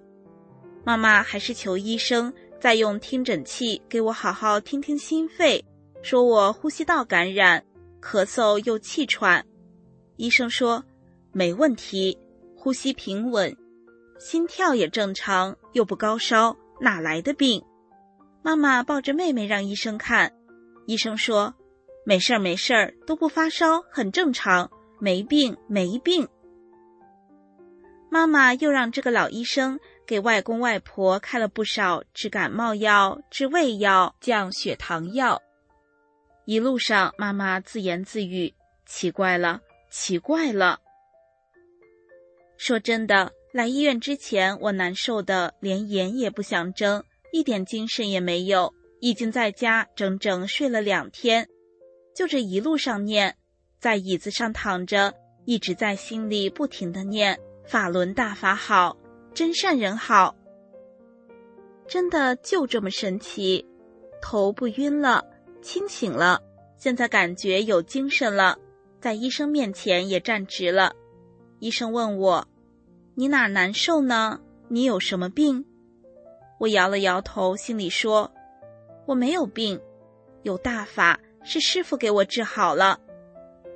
[0.84, 2.30] 妈妈还是求医生
[2.60, 5.64] 再用听诊器给我好好听听心肺，
[6.02, 7.64] 说我呼吸道感染，
[8.02, 9.42] 咳嗽又气喘。
[10.16, 10.84] 医生说
[11.32, 12.18] 没问题，
[12.64, 13.54] 呼吸平稳，
[14.18, 17.62] 心跳也正常，又不高烧，哪来的病？
[18.42, 20.32] 妈妈抱着妹妹让医生看，
[20.86, 21.54] 医生说。
[22.06, 26.26] 没事儿，没事儿，都不发烧，很正常，没病，没病。
[28.10, 35.42] 妈妈又让这个老医生给外公外婆开了不少治感冒药、治胃药、降血糖药。
[36.46, 38.54] 一路上，妈妈自言自语
[38.88, 40.80] ：“奇怪了，奇怪了。”
[42.56, 51.48] 说真的，来医院之前，我难受的连眼也不想睁，一点精神也没有，已经在家整整睡了两天。
[52.14, 53.36] 就这一路上念，
[53.80, 55.12] 在椅子上躺着，
[55.44, 58.96] 一直在心里不停的念“法轮大法好，
[59.34, 60.34] 真善人好”，
[61.88, 63.66] 真的就这么神奇，
[64.22, 65.24] 头不晕了，
[65.60, 66.40] 清醒了，
[66.78, 68.56] 现在感觉有精神了，
[69.00, 70.94] 在医生面前也站直了。
[71.64, 72.46] 医生问我
[73.16, 74.38] ：“你哪难受呢？
[74.68, 75.64] 你有什么病？”
[76.60, 78.30] 我摇了摇头，心里说
[79.08, 79.80] ：“我没有病，
[80.42, 83.00] 有大法。”是师傅给我治好了，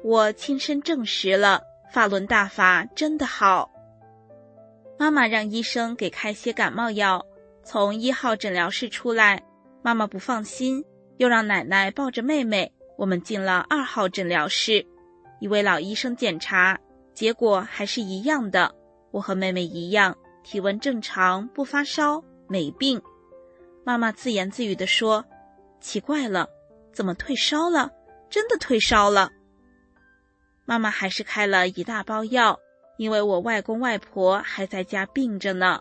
[0.05, 3.71] 我亲身证实了法轮大法真的好。
[4.99, 7.25] 妈妈让医生给开些感冒药，
[7.63, 9.43] 从一号诊疗室出来，
[9.81, 10.85] 妈妈不放心，
[11.17, 14.87] 又让奶奶抱着妹妹，我们进了二号诊疗室。
[15.41, 16.79] 一位老医生检查，
[17.19, 18.73] 结果还是一样的，
[19.11, 23.03] 我和妹妹一样，体温正常，不发烧，没病。
[23.83, 25.25] 妈妈自言自语地说
[25.83, 26.49] ：“奇怪了。”
[26.95, 27.91] 怎么退烧了？
[28.31, 29.31] 真的退烧了。
[30.65, 32.57] 妈妈还是开了一大包药，
[32.99, 35.81] 因为我外公外婆还在家病着呢。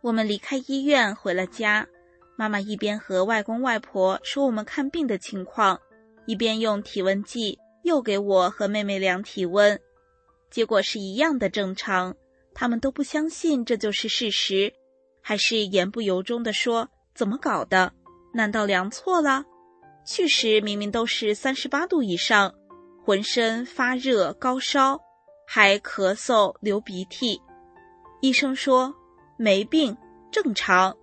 [0.00, 1.88] 我们离开医院回了家，
[2.36, 5.80] 妈妈一边和外公外婆说我们看病的情况，
[6.24, 9.76] 一边用体温计又给我和妹妹量体温，
[10.54, 12.14] 结果是一样的正常。
[12.54, 14.72] 他们都不相信这就是事实，
[15.20, 17.92] 还是言不由衷的说：“怎么搞的？
[18.32, 19.44] 难道量错了？”
[20.06, 22.54] 去时明明都是三十八度以上，
[23.04, 25.00] 浑身发热、高烧，
[25.44, 27.42] 还咳嗽、流鼻涕。
[28.20, 28.94] 医生说
[29.36, 29.96] 没病，
[30.30, 30.96] 正常。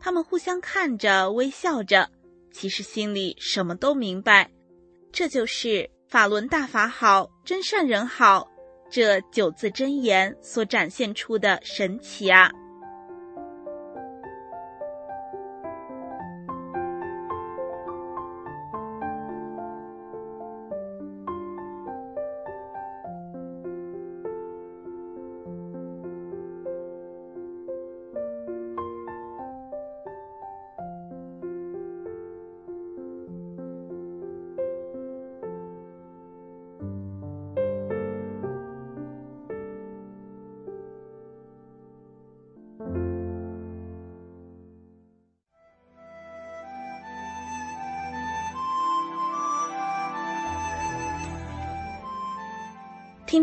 [0.00, 2.10] 他们互相看着，微笑着，
[2.50, 4.50] 其实心里什么都明白。
[5.12, 8.46] 这就是法轮大法好，真善人好，
[8.90, 12.52] 这九字真言所展现出的神奇啊！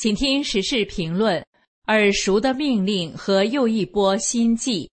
[0.00, 1.44] 请听时事评论：
[1.88, 4.90] 耳熟的命令和又一波心计。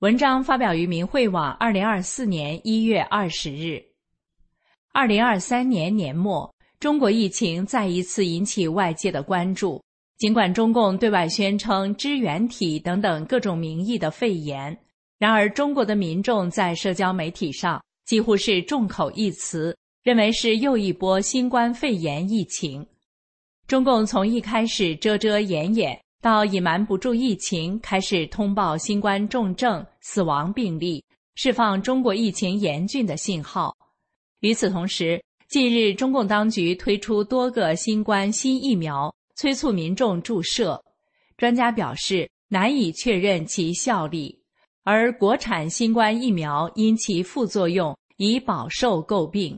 [0.00, 3.82] 文章发表于明慧网，二零二四年一月二十日。
[4.92, 9.82] 二零二三年年末，中国疫情再一次引起外界的关注。
[10.18, 14.78] 尽管中共对外宣称支原体等等各种名义的肺炎，
[15.18, 22.86] 然而中国的民众在社交媒体上几乎是众口一词，认为是又一波新冠肺炎疫情。
[23.70, 31.04] 中共从一开始遮遮掩掩，到隐瞒不住疫情，开始通报新冠重症、死亡病例，
[31.36, 33.72] 释放中国疫情严峻的信号。
[34.40, 39.08] 与此同时，近日中共当局推出多个新冠新疫苗。
[39.36, 40.82] 催促民众注射，
[41.36, 44.36] 专家表示难以确认其效力，
[44.82, 49.56] 而国产新冠疫苗因其副作用已饱受诟病。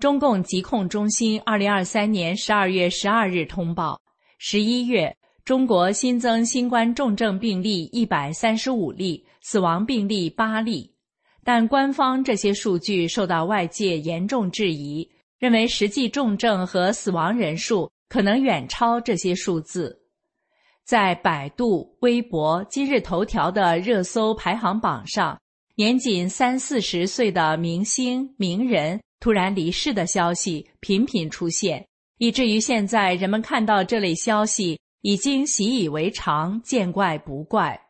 [0.00, 4.00] 中共疾控中心二零二三年十二月十二日通报：
[4.38, 10.90] 十一月，中国新增新冠重症病例一百三十五例，死亡病例八例。
[11.44, 15.06] 但官方这些数据受到外界严重质疑，
[15.38, 17.90] 认为实际重症和死亡人数。
[18.08, 19.96] 可能远超这些数字，
[20.82, 25.38] 在百度、微博、今日头条的热搜排行榜上，
[25.76, 31.86] 年仅三四十岁的明星名人突然离世的消息频频出现，
[32.18, 37.80] 以至于现在人们看到这类消息已经习以为常，见怪不怪。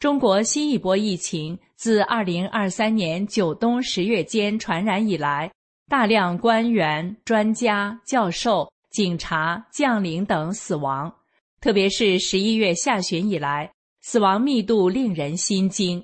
[0.00, 5.52] 中国新一波疫情自二零二三年九冬十月间传染以来，
[5.88, 8.68] 大量官员、专家、教授。
[8.90, 11.14] 警察、将领等死亡，
[11.60, 13.70] 特别是十一月下旬以来，
[14.00, 16.02] 死亡密度令人心惊。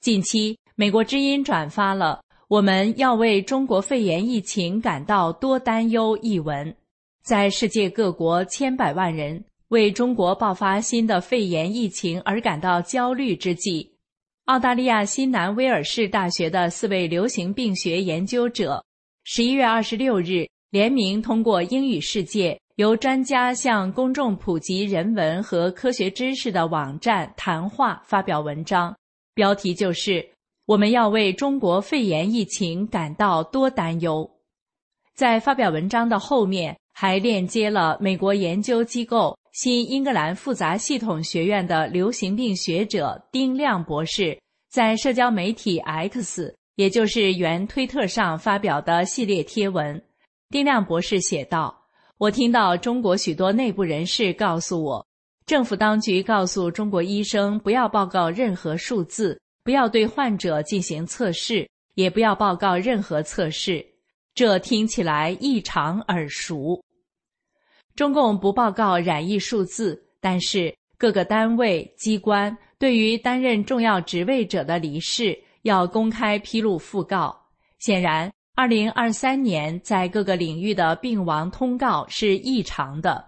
[0.00, 6.74] 近期，美国之音转发了“我们要为中国肺炎疫情感到多担忧”一文。
[7.22, 13.88] 在世界各国千百万人为中国爆发新的肺炎疫情而感到焦虑之际，
[14.46, 18.84] 澳大利亚新南威尔士大学的四位流行病学研究者，
[19.22, 20.44] 十一月二十六日。
[20.70, 28.96] 联名通过英语世界由专家向公众普及人文和科学知识的网站谈话发表文章，
[29.34, 30.24] 标题就是
[30.70, 34.30] “我们要为中国肺炎疫情感到多担忧”。
[35.16, 44.38] 在发表文章的后面还链接了美国研究机构新英格兰复杂系统学院的流行病学者丁亮博士
[44.70, 50.00] 在社交媒体 X，也就是原推特上发表的系列贴文。
[50.50, 51.76] 丁亮博士写道
[52.16, 55.04] ：“我听到中国许多内部人士告诉我，
[55.46, 63.84] 政府当局告诉中国医生不要报告任何数字，不要对患者进行测试，也不要报告任何测试。
[64.34, 66.82] 这听起来异常耳熟。
[67.94, 77.36] 中共不报告染疫数字，但是各个单位机关对于担任重要职位者的离世要公开披露讣告。
[77.78, 83.24] 显然。”二零二三年在各个领域的病亡通告是异常的。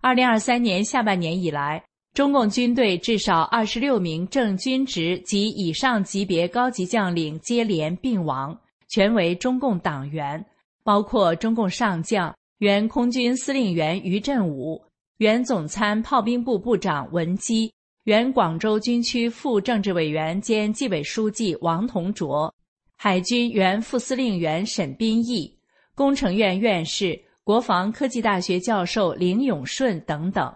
[0.00, 1.82] 二零二三年下半年以来，
[2.14, 8.56] 中共军队至少二十六名正军职及以上级别高级将领接连病亡，
[8.88, 10.42] 全为中共党员，
[10.84, 14.80] 包括中共上将、原空军司令员于振武、
[15.16, 17.72] 原总参炮兵部部长文基、
[18.04, 22.54] 原广州军区副政治委员兼纪委书记王同卓。
[22.96, 25.52] 海军原副司令员沈斌义、
[25.96, 30.54] 工程院院士、国防科技大学教授林永顺等等。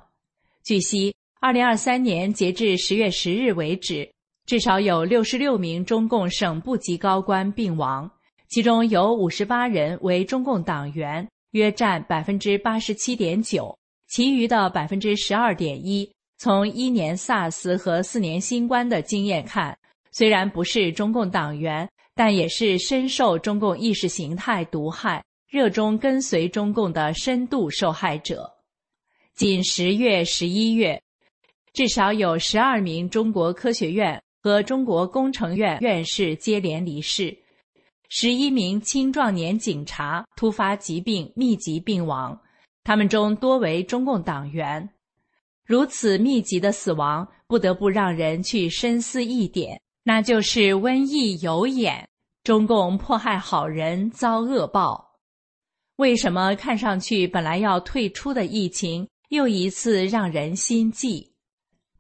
[0.63, 4.11] 据悉，二零二三年截至十月十日为止，
[4.47, 8.11] 至少有六十六名中共省部级高官病亡，
[8.49, 13.77] 其中有五十八人为中共党员，约占百分之八十七点九，
[14.09, 19.79] 其余的百分之十二点一，从一年 SARS 和四年新冠的经验看，
[20.11, 21.89] 虽然不是中共党员。
[22.19, 28.53] 但也是深受中共意识形态毒害、热衷跟随中共的深度受害者。
[29.37, 31.01] 仅十月、十一月，
[31.79, 37.33] 至少有十二名中国科学院和中国工程院院士接连离世，
[38.09, 42.37] 十一名青壮年警察突发疾病密集病亡，
[42.83, 44.91] 他们中多为中共党员。
[45.65, 52.09] 如此密集的死亡，不得不让人去深思一点，那就是瘟疫有眼，
[52.43, 55.13] 中共迫害好人遭恶报。
[55.95, 61.25] 为什么看上去本来要退出的疫情，又一次让人心悸？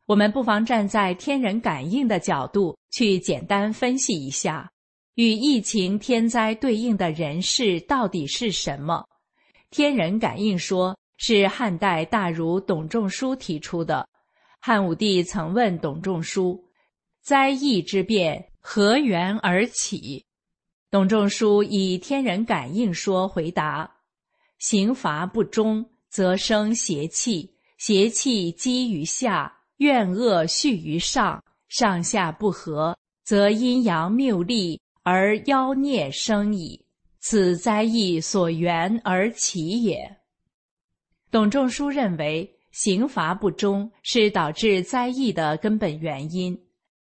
[0.09, 4.73] 我们不妨站在天人感应的角度去简单分析一下，
[5.17, 9.07] 与疫情天灾对应的人事到底是什么？
[9.71, 10.97] 天人感应说。
[11.21, 14.09] 是汉代大儒董仲舒提出的。
[14.61, 16.65] 汉武帝曾问董仲舒
[17.21, 20.25] ：“灾异之变何源而起？”
[20.93, 23.97] 董仲舒以天人感应说回答
[24.61, 36.85] ：“刑罚不忠，则生邪气；邪气积于下，怨恶蓄于上，上下不和，则阴阳谬利而妖孽生矣。
[37.21, 40.17] 此灾异所源而起也。”
[41.31, 46.59] 董仲舒认为，刑罚不忠是导致灾异的根本原因。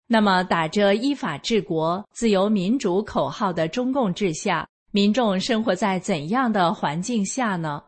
[0.07, 7.83] 那么，打着依法治国、自由民主口号的中共治下，民众生活在怎样的环境下呢？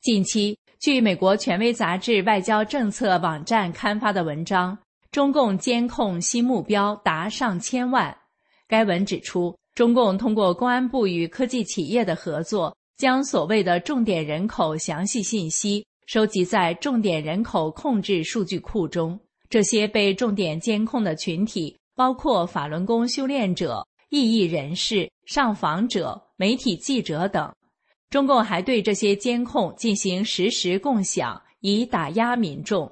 [0.00, 4.76] 近期，据美国权威杂志《外交政策》网站刊发的文章，
[5.10, 8.14] 中共监控新目标达上千万。
[8.68, 12.76] 该文指出，中共通过公安部与科技企业的合作。
[12.96, 19.18] 将所谓的重点人口详细信息收集在重点人口控制数据库中。
[19.50, 27.52] 这些被重点监控的群体包括法轮功修炼者、异议人士、上访者、媒体记者等。
[28.10, 32.90] 中共还对这些监控进行实时共享，以打压民众。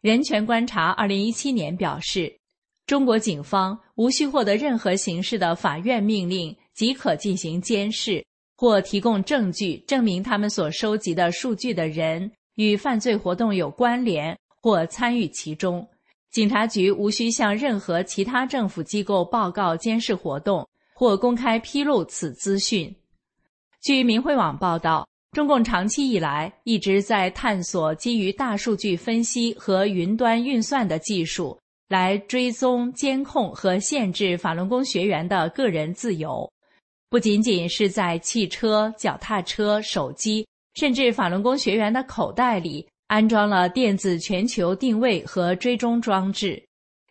[0.00, 2.34] 人权观察二零一七年表示，
[2.86, 8.24] 中国警方无需获得任何形式的法院命令即可进行监视。
[8.56, 15.88] 或提供证据证明他们所收集的数据的人与犯罪活动有关联或参与其中，
[16.30, 22.94] 警察局无需向任何其他政府机构报告监视活动或公开披露此资讯。
[23.82, 31.58] 据明慧网报道，中共长期以来一直在探索基于大数据分析和云端运算的技术，
[31.88, 36.46] 来追踪、监控和限制法轮功学员的个人自由。
[37.08, 46.62] 不仅仅是在汽车、脚踏车、手机，甚至法轮功学员的口袋里安装了电子全球定位和追踪装置。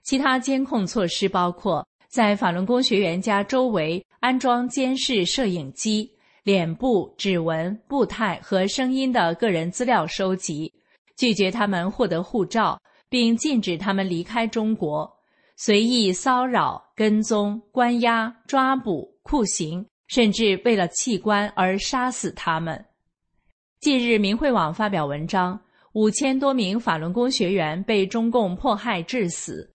[0.04, 6.10] 其他监控措施包括在法轮功学员家周围安装监视摄影机、
[6.44, 10.74] 脸部、指纹、步态和声音的个人资料收集，
[11.16, 15.12] 拒绝他们获得护照，并禁止他们离开中国，
[15.58, 19.20] 随意骚扰、跟踪、关押、抓捕。
[19.22, 22.84] 酷刑，甚至为了器官而杀死他们。
[23.80, 25.62] 近日，明慧网发表文章，
[25.94, 29.72] 五千多名法轮功学员被中共迫害致死，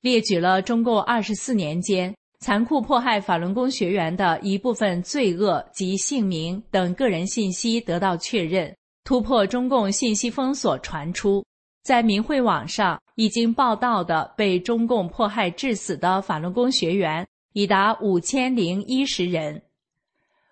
[0.00, 2.12] 列举了中共二十四年间
[2.46, 8.72] 残酷迫害法轮功学员的一部分罪恶及姓名等个人信息得到确认，
[9.02, 11.44] 突破中共信息封锁传出，
[11.82, 17.26] 在明慧网上已经报道的被中共迫害致死的法轮功学员。
[17.52, 19.60] 已达五千零一十人。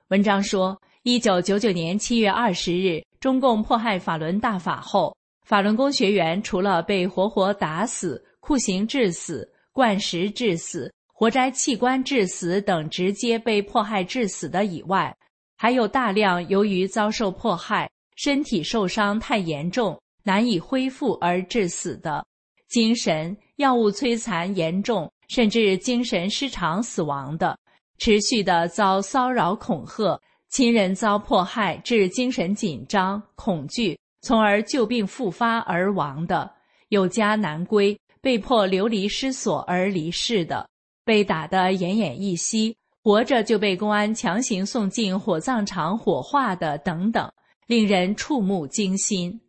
[0.08, 5.16] 文章说，一九九九年七月二十日，中共迫害法轮大法后，
[5.46, 15.16] 法轮功学员除了被活活打死、酷刑致死、灌食致死、活摘器官致死等直接被迫害致死的以外，
[15.56, 22.26] 还有大量由于遭受迫害、身体受伤太严重、难以恢复而致死的，
[22.68, 25.10] 精神药物摧残严重。
[25.26, 27.58] 甚至精神失常死亡的，
[27.96, 36.52] 持续的遭骚扰恐吓，亲人遭迫害致精神紧张恐惧，从而旧病复发而亡的，
[36.90, 40.68] 有家难归，被迫流离失所而离世的，
[41.04, 47.30] 被打得奄奄一息，活着就被公安强行送进火葬场火化的等等，
[47.66, 49.40] 令人触目惊心。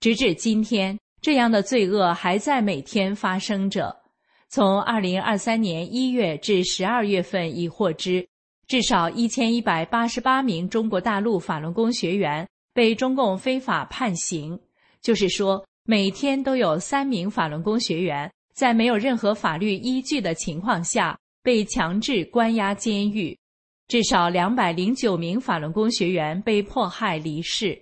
[0.00, 3.94] 直至今天，这样的罪恶还在每天发生着。
[4.48, 8.26] 从二零二三年一月至十二月份已获知，
[8.66, 14.58] 至少一千一百八十八名中国大陆法轮功学员被中共非法判刑。
[15.00, 23.36] 就是说，每天都有三名法轮功学员在没有任何法律依据的情况下被强制关押监狱；
[23.88, 27.74] 至少两百零九名法轮功学员被迫害离世；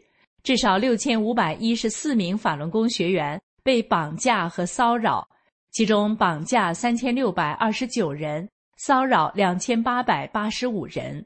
[0.43, 5.27] 至少六千五百一十四名法轮功学员被绑架和骚扰。
[5.73, 11.25] 其中绑架三千六百二十九人，骚扰两千八百八十五人。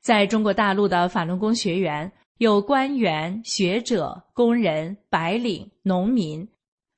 [0.00, 6.48] 在中国大陆的法轮功学员，有官员、学者、工人、白领、农民，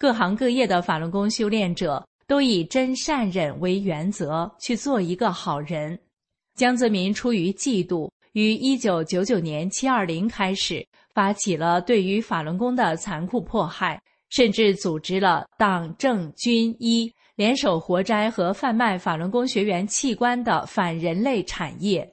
[0.00, 6.00] 各行各业的法轮功修炼者都以真善忍为原则去做一个好人。
[6.54, 10.82] 江泽民出于嫉妒，于一九九九年七二零开始
[11.12, 22.10] 发起了对于法轮功的残酷迫害，甚至组织了党政军医联手活摘和贩卖法轮功学员器官的反人类产业。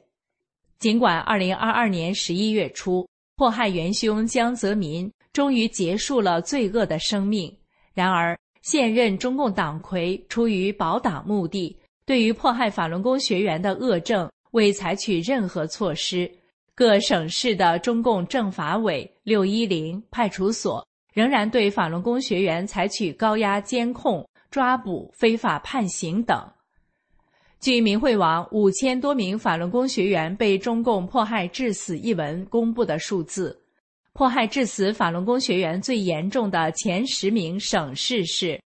[0.78, 3.08] 尽管二零二二年十一月初，
[3.38, 7.58] 迫害元凶江泽民终于结束了罪恶的生命。
[7.98, 11.76] 然而，现任中共党魁出于保党目的，
[12.06, 16.32] 对于迫害法轮功学员的恶政未采取任何措施。
[16.76, 26.40] 各省市的中共政法委、六一零派出所仍然对法轮功学员采取高压监控、抓捕、非法判刑等。
[27.60, 33.60] 据明慧网五千多名法轮功学员被中共迫害致死一文公布的数字，
[34.18, 38.60] 迫害致死法轮功学员最严重的前十名省市是：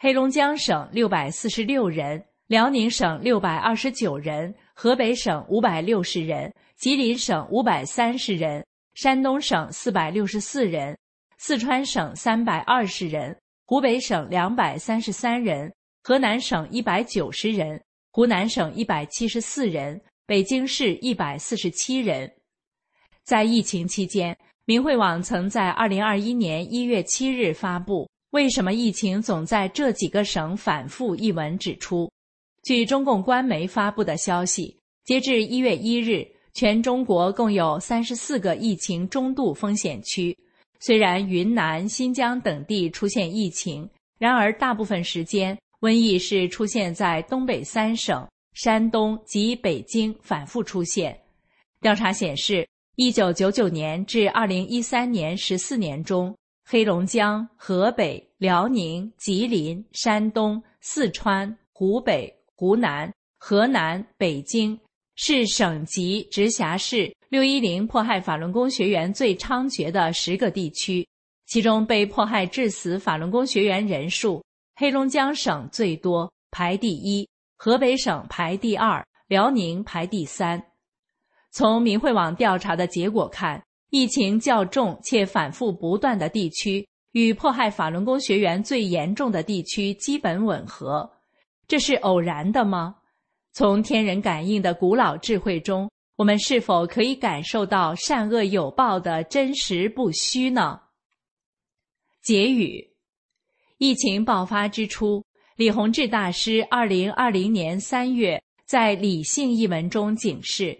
[0.00, 10.98] 黑龙江省六百四十六人，辽宁省六百二十九人，河北省五百六十人，吉林省五百三十人，山东省四百六十四人，
[11.38, 15.72] 四川省三百二十人，湖北省两百三十三人，
[16.02, 17.80] 河南省一百九十人。
[18.10, 22.28] 湖南省一百七十四人，北京市一百四十七人。
[23.22, 24.36] 在疫情期间，
[24.70, 32.08] 明慧网曾在二零二一年一月七日发布《为什么疫情总在这几个省反复》一文，指出，
[32.62, 40.38] 据中共官媒发布的消息，截至一月一日，全中国共有三十四个疫情中度风险区。
[40.78, 43.90] 虽然云南、新疆等地出现疫情，
[44.20, 45.58] 然而大部分时间。
[45.80, 51.18] 瘟疫是出现在东北三省、山东及北京反复出现。
[51.80, 52.64] 调查显示，
[53.02, 56.36] 一九九九年至二零一三年十四年中，
[56.68, 64.78] 黑龙江、河北、辽宁、吉林、山东、四川、湖北、湖南、河南、北京
[65.16, 71.08] 是省级直辖市六一零迫害法轮功学员最猖獗的十个地区，
[71.46, 74.44] 其中被迫害致死法轮功学员人数。
[74.76, 77.26] 黑龙江省最多，排第一；
[77.56, 80.62] 河北省排第二，辽宁排第三。
[81.52, 91.10] 从民慧网调查的结果看，疫情较重且反复不断的地区与迫害法轮功学员最严重的地区基本吻合。
[91.66, 92.96] 这是偶然的吗？
[93.52, 100.80] 从天人感应的古老智慧中，我们是否可以感受到善恶有报的真实不虚呢？
[102.22, 102.90] 结语。
[103.78, 105.24] 疫情爆发之初，
[105.56, 110.78] 李洪志大师二零二零年三月在《理性》一文中警示：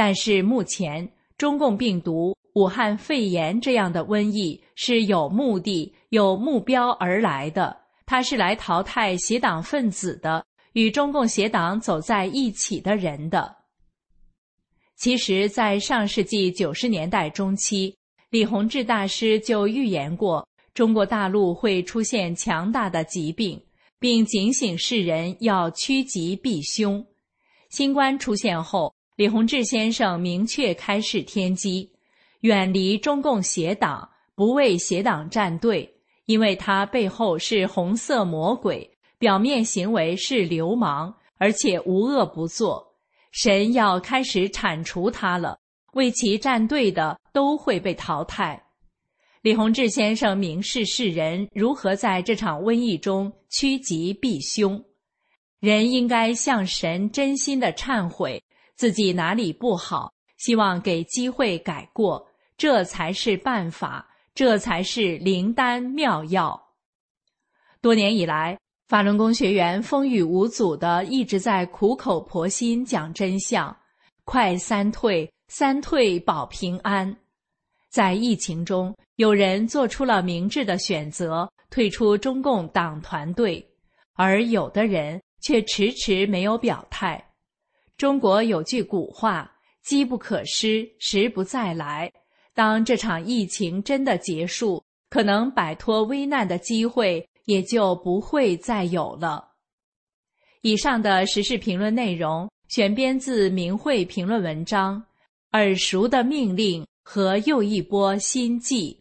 [0.00, 7.76] 但是目前中共病毒、武汉肺炎这样的瘟疫是有目的、有目标而来的，
[8.06, 10.42] 它是来淘汰邪党分子的，
[10.72, 13.54] 与中共邪党走在一起的人的。
[14.96, 17.94] 其实，在上世纪九十年代中期，
[18.30, 20.48] 李洪志大师就预言过。
[20.72, 23.62] 中国大陆会出现强大的疾病，
[23.98, 27.04] 并警醒世人要趋吉避凶。
[27.68, 31.92] 新冠出现后，李洪志先生明确开示天机：
[32.40, 35.94] 远离中共邪党，不为邪党站队，
[36.24, 42.94] 因为他背后是红色魔鬼，表面行为是流氓，而且无恶不作。
[43.30, 45.58] 神要开始铲除他了，
[45.92, 48.58] 为其站队的都会被淘汰。
[49.42, 54.82] 李洪志先生明示世人如何在这场瘟疫中趋吉避凶，
[55.60, 58.42] 人应该向神真心的忏悔
[58.80, 62.26] 自己哪里不好，希望给机会改过，
[62.56, 66.58] 这才是办法，这才是灵丹妙药。
[67.82, 68.58] 多年以来，
[68.88, 73.76] 法轮功学员风雨无阻的一直在苦口婆心讲真相，
[74.24, 77.14] 快三退，三退保平安。
[77.90, 83.62] 在疫情中，有人做出了明智的选择，退出中共党团队，
[84.14, 87.22] 而有的人却迟迟没有表态。
[88.00, 89.52] 中国有句古话
[89.84, 92.10] ：“机不可失，时不再来。”
[92.56, 99.46] 当这场疫情真的结束，可能摆脱危难的机会也就不会再有了。
[100.62, 104.98] 以上的时事评论内容选编自明慧评论文章，
[105.58, 106.82] 《耳熟的命令》。
[107.02, 108.99] 和又一波心计。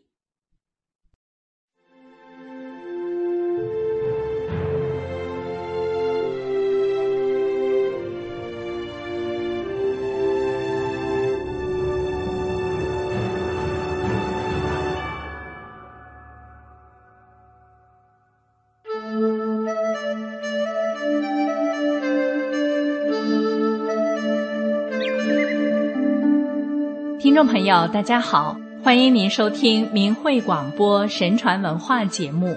[27.40, 32.54] 众朋友，大家好，欢迎您收听明慧广播神传文化节目。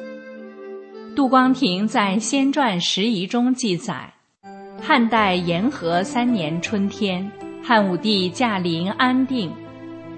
[1.15, 4.13] 杜光庭在《仙传拾遗》中记载，
[4.83, 7.31] 汉代延和三年春天，
[7.63, 9.53] 汉武帝驾临安定，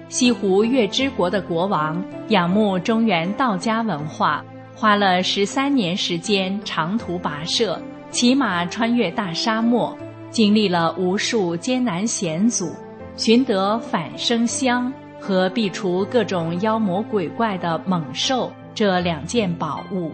[0.09, 4.43] 西湖月之国的国王仰慕中原道家文化，
[4.75, 9.95] 花了十三年时间长途跋涉，骑马穿越大沙漠，
[10.31, 12.75] 经历了无数艰难险阻。
[13.17, 14.91] 寻得反生香
[15.21, 20.11] 和避除各种妖魔鬼怪的猛兽这两件宝物，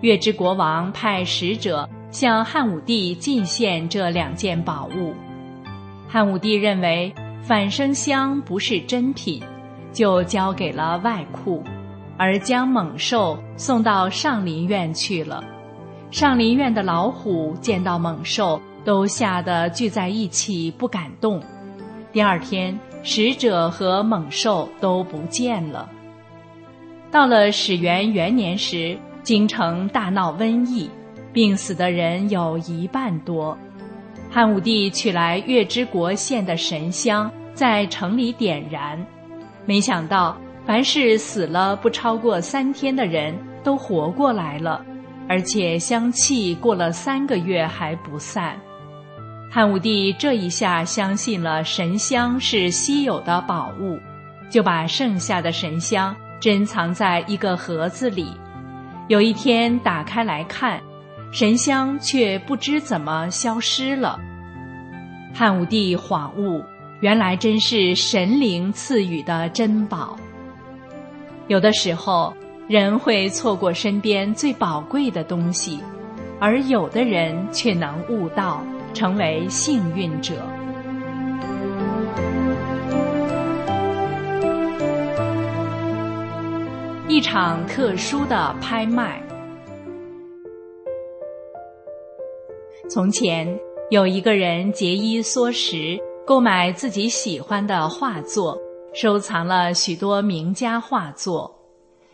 [0.00, 5.14] 月之国王派使者向汉武帝进献这两件宝物。
[6.08, 9.42] 汉武帝认为反生香不是真品，
[9.92, 11.62] 就交给了外库，
[12.16, 15.44] 而将猛兽送到上林苑去了。
[16.10, 21.42] 上林苑的老虎见到猛兽，都吓得聚在一起不敢动。
[22.12, 25.88] 第二天，使者和猛兽都不见了。
[27.10, 30.90] 到了始元元年时，京城大闹瘟疫，
[31.32, 33.56] 病死的人有一半多。
[34.30, 39.02] 汉武帝取来月之国献的神香，在城里点燃，
[39.64, 40.36] 没想到
[40.66, 43.34] 凡是死了不超过三天的人
[43.64, 44.84] 都活过来了，
[45.28, 48.60] 而且香气过了三个月还不散。
[49.54, 54.00] 汉武帝这一下相信了神香是稀有的宝物，
[54.48, 58.32] 就把剩下的神香珍藏在一个盒子里。
[59.08, 60.80] 有一天打开来看，
[61.32, 64.18] 神香却不知怎么消失了。
[65.34, 66.64] 汉武帝恍悟，
[67.00, 70.16] 原来真是神灵赐予的珍宝。
[71.48, 72.34] 有的时候，
[72.68, 75.78] 人会错过身边最宝贵的东西，
[76.40, 78.64] 而有的人却能悟到。
[78.92, 80.34] 成为幸运者。
[87.08, 89.22] 一场特殊的拍卖。
[92.88, 93.58] 从前
[93.90, 98.58] 有一个人节衣缩食，购买自己喜欢的画作，
[98.94, 101.54] 收藏了许多名家画作。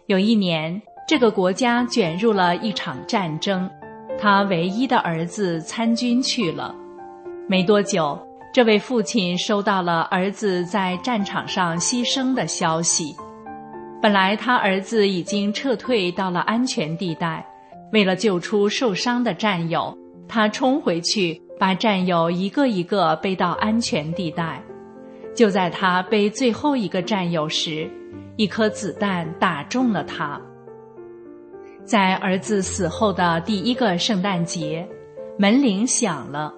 [0.06, 3.70] 有一年，这个国家卷入了一场战争。
[4.20, 6.74] 他唯一的儿子参军去了，
[7.46, 8.18] 没多久，
[8.52, 13.14] 这位父亲收到了儿子在战场上牺牲的消息。
[14.02, 17.46] 本来他儿子已经撤退到了安全地带，
[17.92, 19.96] 为了救出受伤的战友，
[20.26, 24.60] 他冲回去把战友一个一个背到安全地带。
[25.32, 27.88] 就在他背最后一个战友时，
[28.34, 30.40] 一颗子弹打中了他。
[31.88, 34.86] 在儿子死后的第一个圣诞节，
[35.38, 36.52] 门铃响了。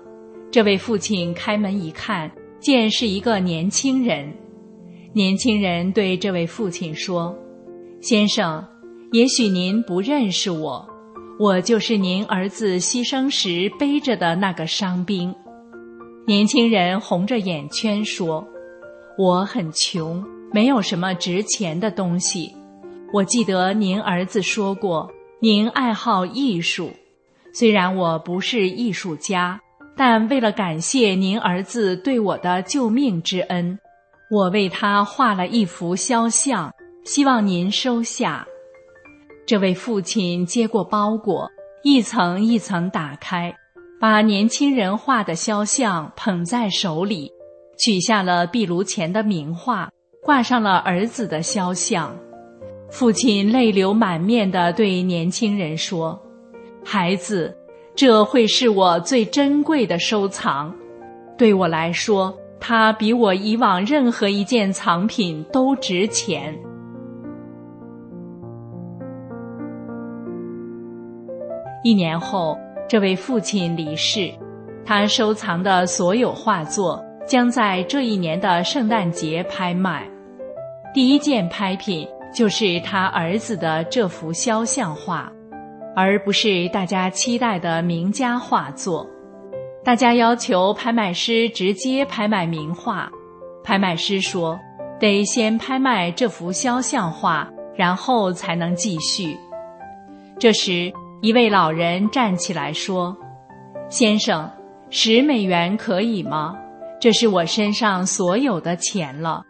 [0.50, 2.28] 这位父亲开门一看，
[2.58, 4.28] 见是一个年轻人。
[5.12, 7.32] 年轻人对这位父亲说
[8.02, 8.66] ：“先生，
[9.12, 10.84] 也许您不认识我，
[11.38, 15.32] 我就是您儿子牺牲时背着的那个伤兵。”
[16.26, 18.44] 年轻人红着眼圈说
[19.16, 22.52] ：“我很穷，没有什么值钱的东西。
[23.12, 25.08] 我记得您儿子说过。”
[25.42, 26.90] 您爱好艺术，
[27.54, 29.58] 虽然我不是艺术家，
[29.96, 33.78] 但为了感谢您儿子对我的救命之恩，
[34.30, 36.70] 我为他画了一幅肖像，
[37.06, 38.46] 希望您收下。
[39.46, 41.50] 这位父亲接过包裹，
[41.82, 43.50] 一层一层打开，
[43.98, 47.32] 把年轻人画的肖像捧在手里，
[47.78, 49.90] 取下了壁炉前的名画，
[50.22, 52.14] 挂上了儿子的肖像。
[52.90, 56.20] 父亲泪流满面地对年轻人说
[56.84, 57.56] ：“孩子，
[57.94, 60.74] 这会是我最珍贵的收藏。
[61.38, 66.52] 对我来说，它比我以往任何一件藏品都值钱。”
[71.84, 74.30] 一年后，这位父亲离世，
[74.84, 80.06] 他收藏的所有画作将在这一年的圣诞节拍卖。
[80.92, 82.06] 第一件拍品。
[82.32, 85.30] 就是他儿子的这幅肖像画，
[85.96, 89.08] 而不是大家期待的名家画作。
[89.82, 93.10] 大家要求拍卖师直接拍卖名画，
[93.64, 94.58] 拍卖师说
[95.00, 99.36] 得先拍卖这幅肖像画，然后才能继续。
[100.38, 103.16] 这时，一位老人站起来说
[103.90, 104.48] ：“先生，
[104.88, 106.56] 十美元可以吗？
[107.00, 109.42] 这是我身上所有的钱了。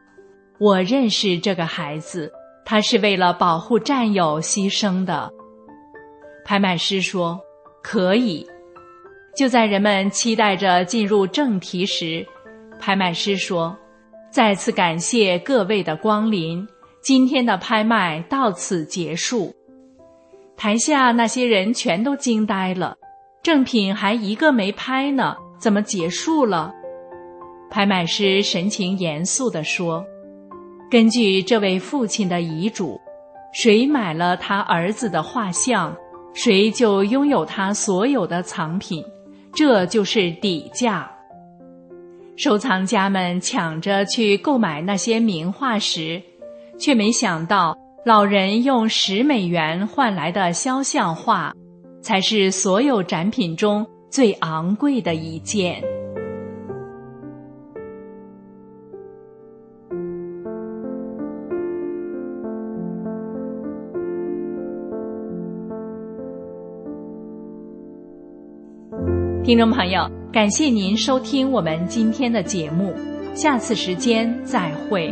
[0.59, 2.33] 我认识这个孩子。”
[2.71, 5.29] 他是为了保护战友牺牲的。
[6.45, 7.37] 拍卖师说
[7.83, 8.47] ：“可以。”
[9.37, 12.25] 就在人们期待着进入正题时，
[12.79, 13.77] 拍卖师说
[14.31, 16.65] ：“再次感谢各位的光临，
[17.03, 19.53] 今天的拍卖到此结束。
[20.57, 22.95] 台下那些人全都惊呆了，
[23.43, 26.73] 正品还一个没拍呢，怎么结束了？
[27.69, 30.05] 拍卖师神情严肃地说
[30.91, 33.01] ：“根据这位父亲的遗嘱，
[33.53, 35.97] 谁买了他儿子的画像，
[36.35, 39.05] 谁就拥有他所有的藏品，
[39.53, 41.09] 这就是底价。”
[42.37, 46.21] 收藏家们抢着去购买那些名画时，
[46.77, 51.55] 却没想到老人用十美元换来的肖像画，
[52.03, 55.81] 才是所有展品中最昂贵的一件。
[69.43, 72.95] 听众朋友，感谢您收听我们今天的节目，
[73.35, 75.11] 下次时间再会。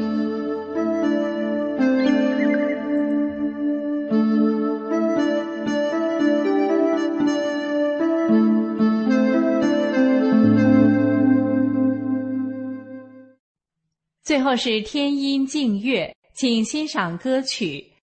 [14.22, 17.97] 最后是天音静月，请欣赏歌曲。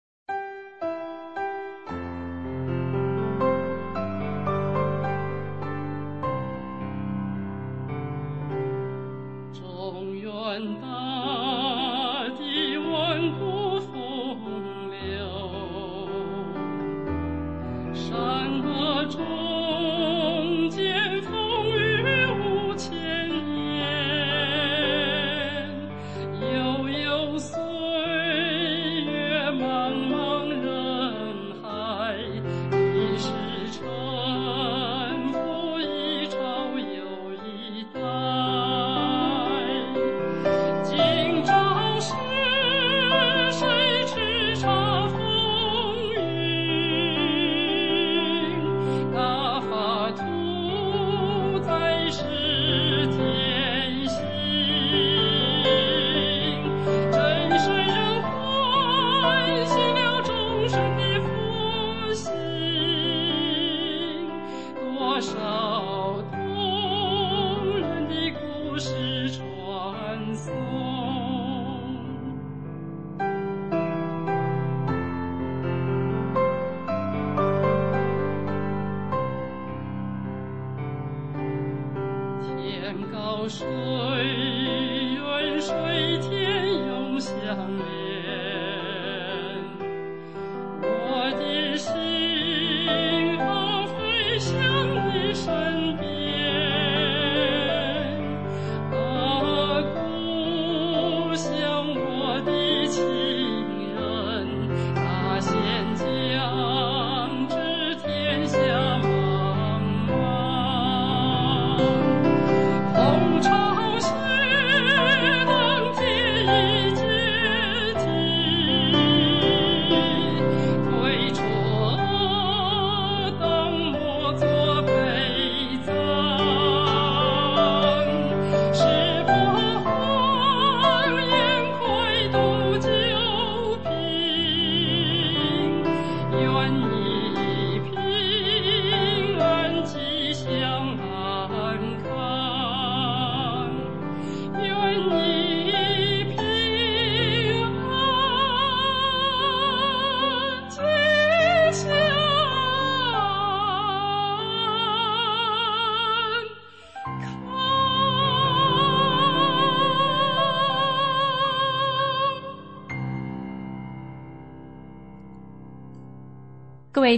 [83.48, 85.74] 水远水
[86.20, 87.38] 天，又相
[87.78, 87.86] 连。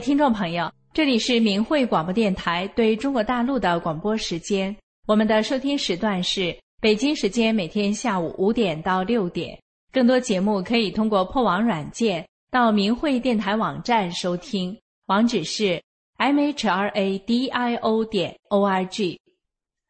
[0.07, 4.73] 听众朋友，这里是明慧广播电台对中国大陆的广播时间。
[5.05, 9.59] 我们的收听时段是北京时间每天下午五点到六点。
[9.91, 15.83] 更多节目可以通过破网软件到明慧电台网站收听，网址是
[16.17, 19.17] mhradio 点 org。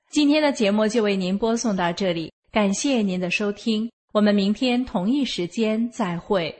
[0.09, 6.55] 今天的节目就为您播送到这里，感谢您的收听，我们明天同一时间再会。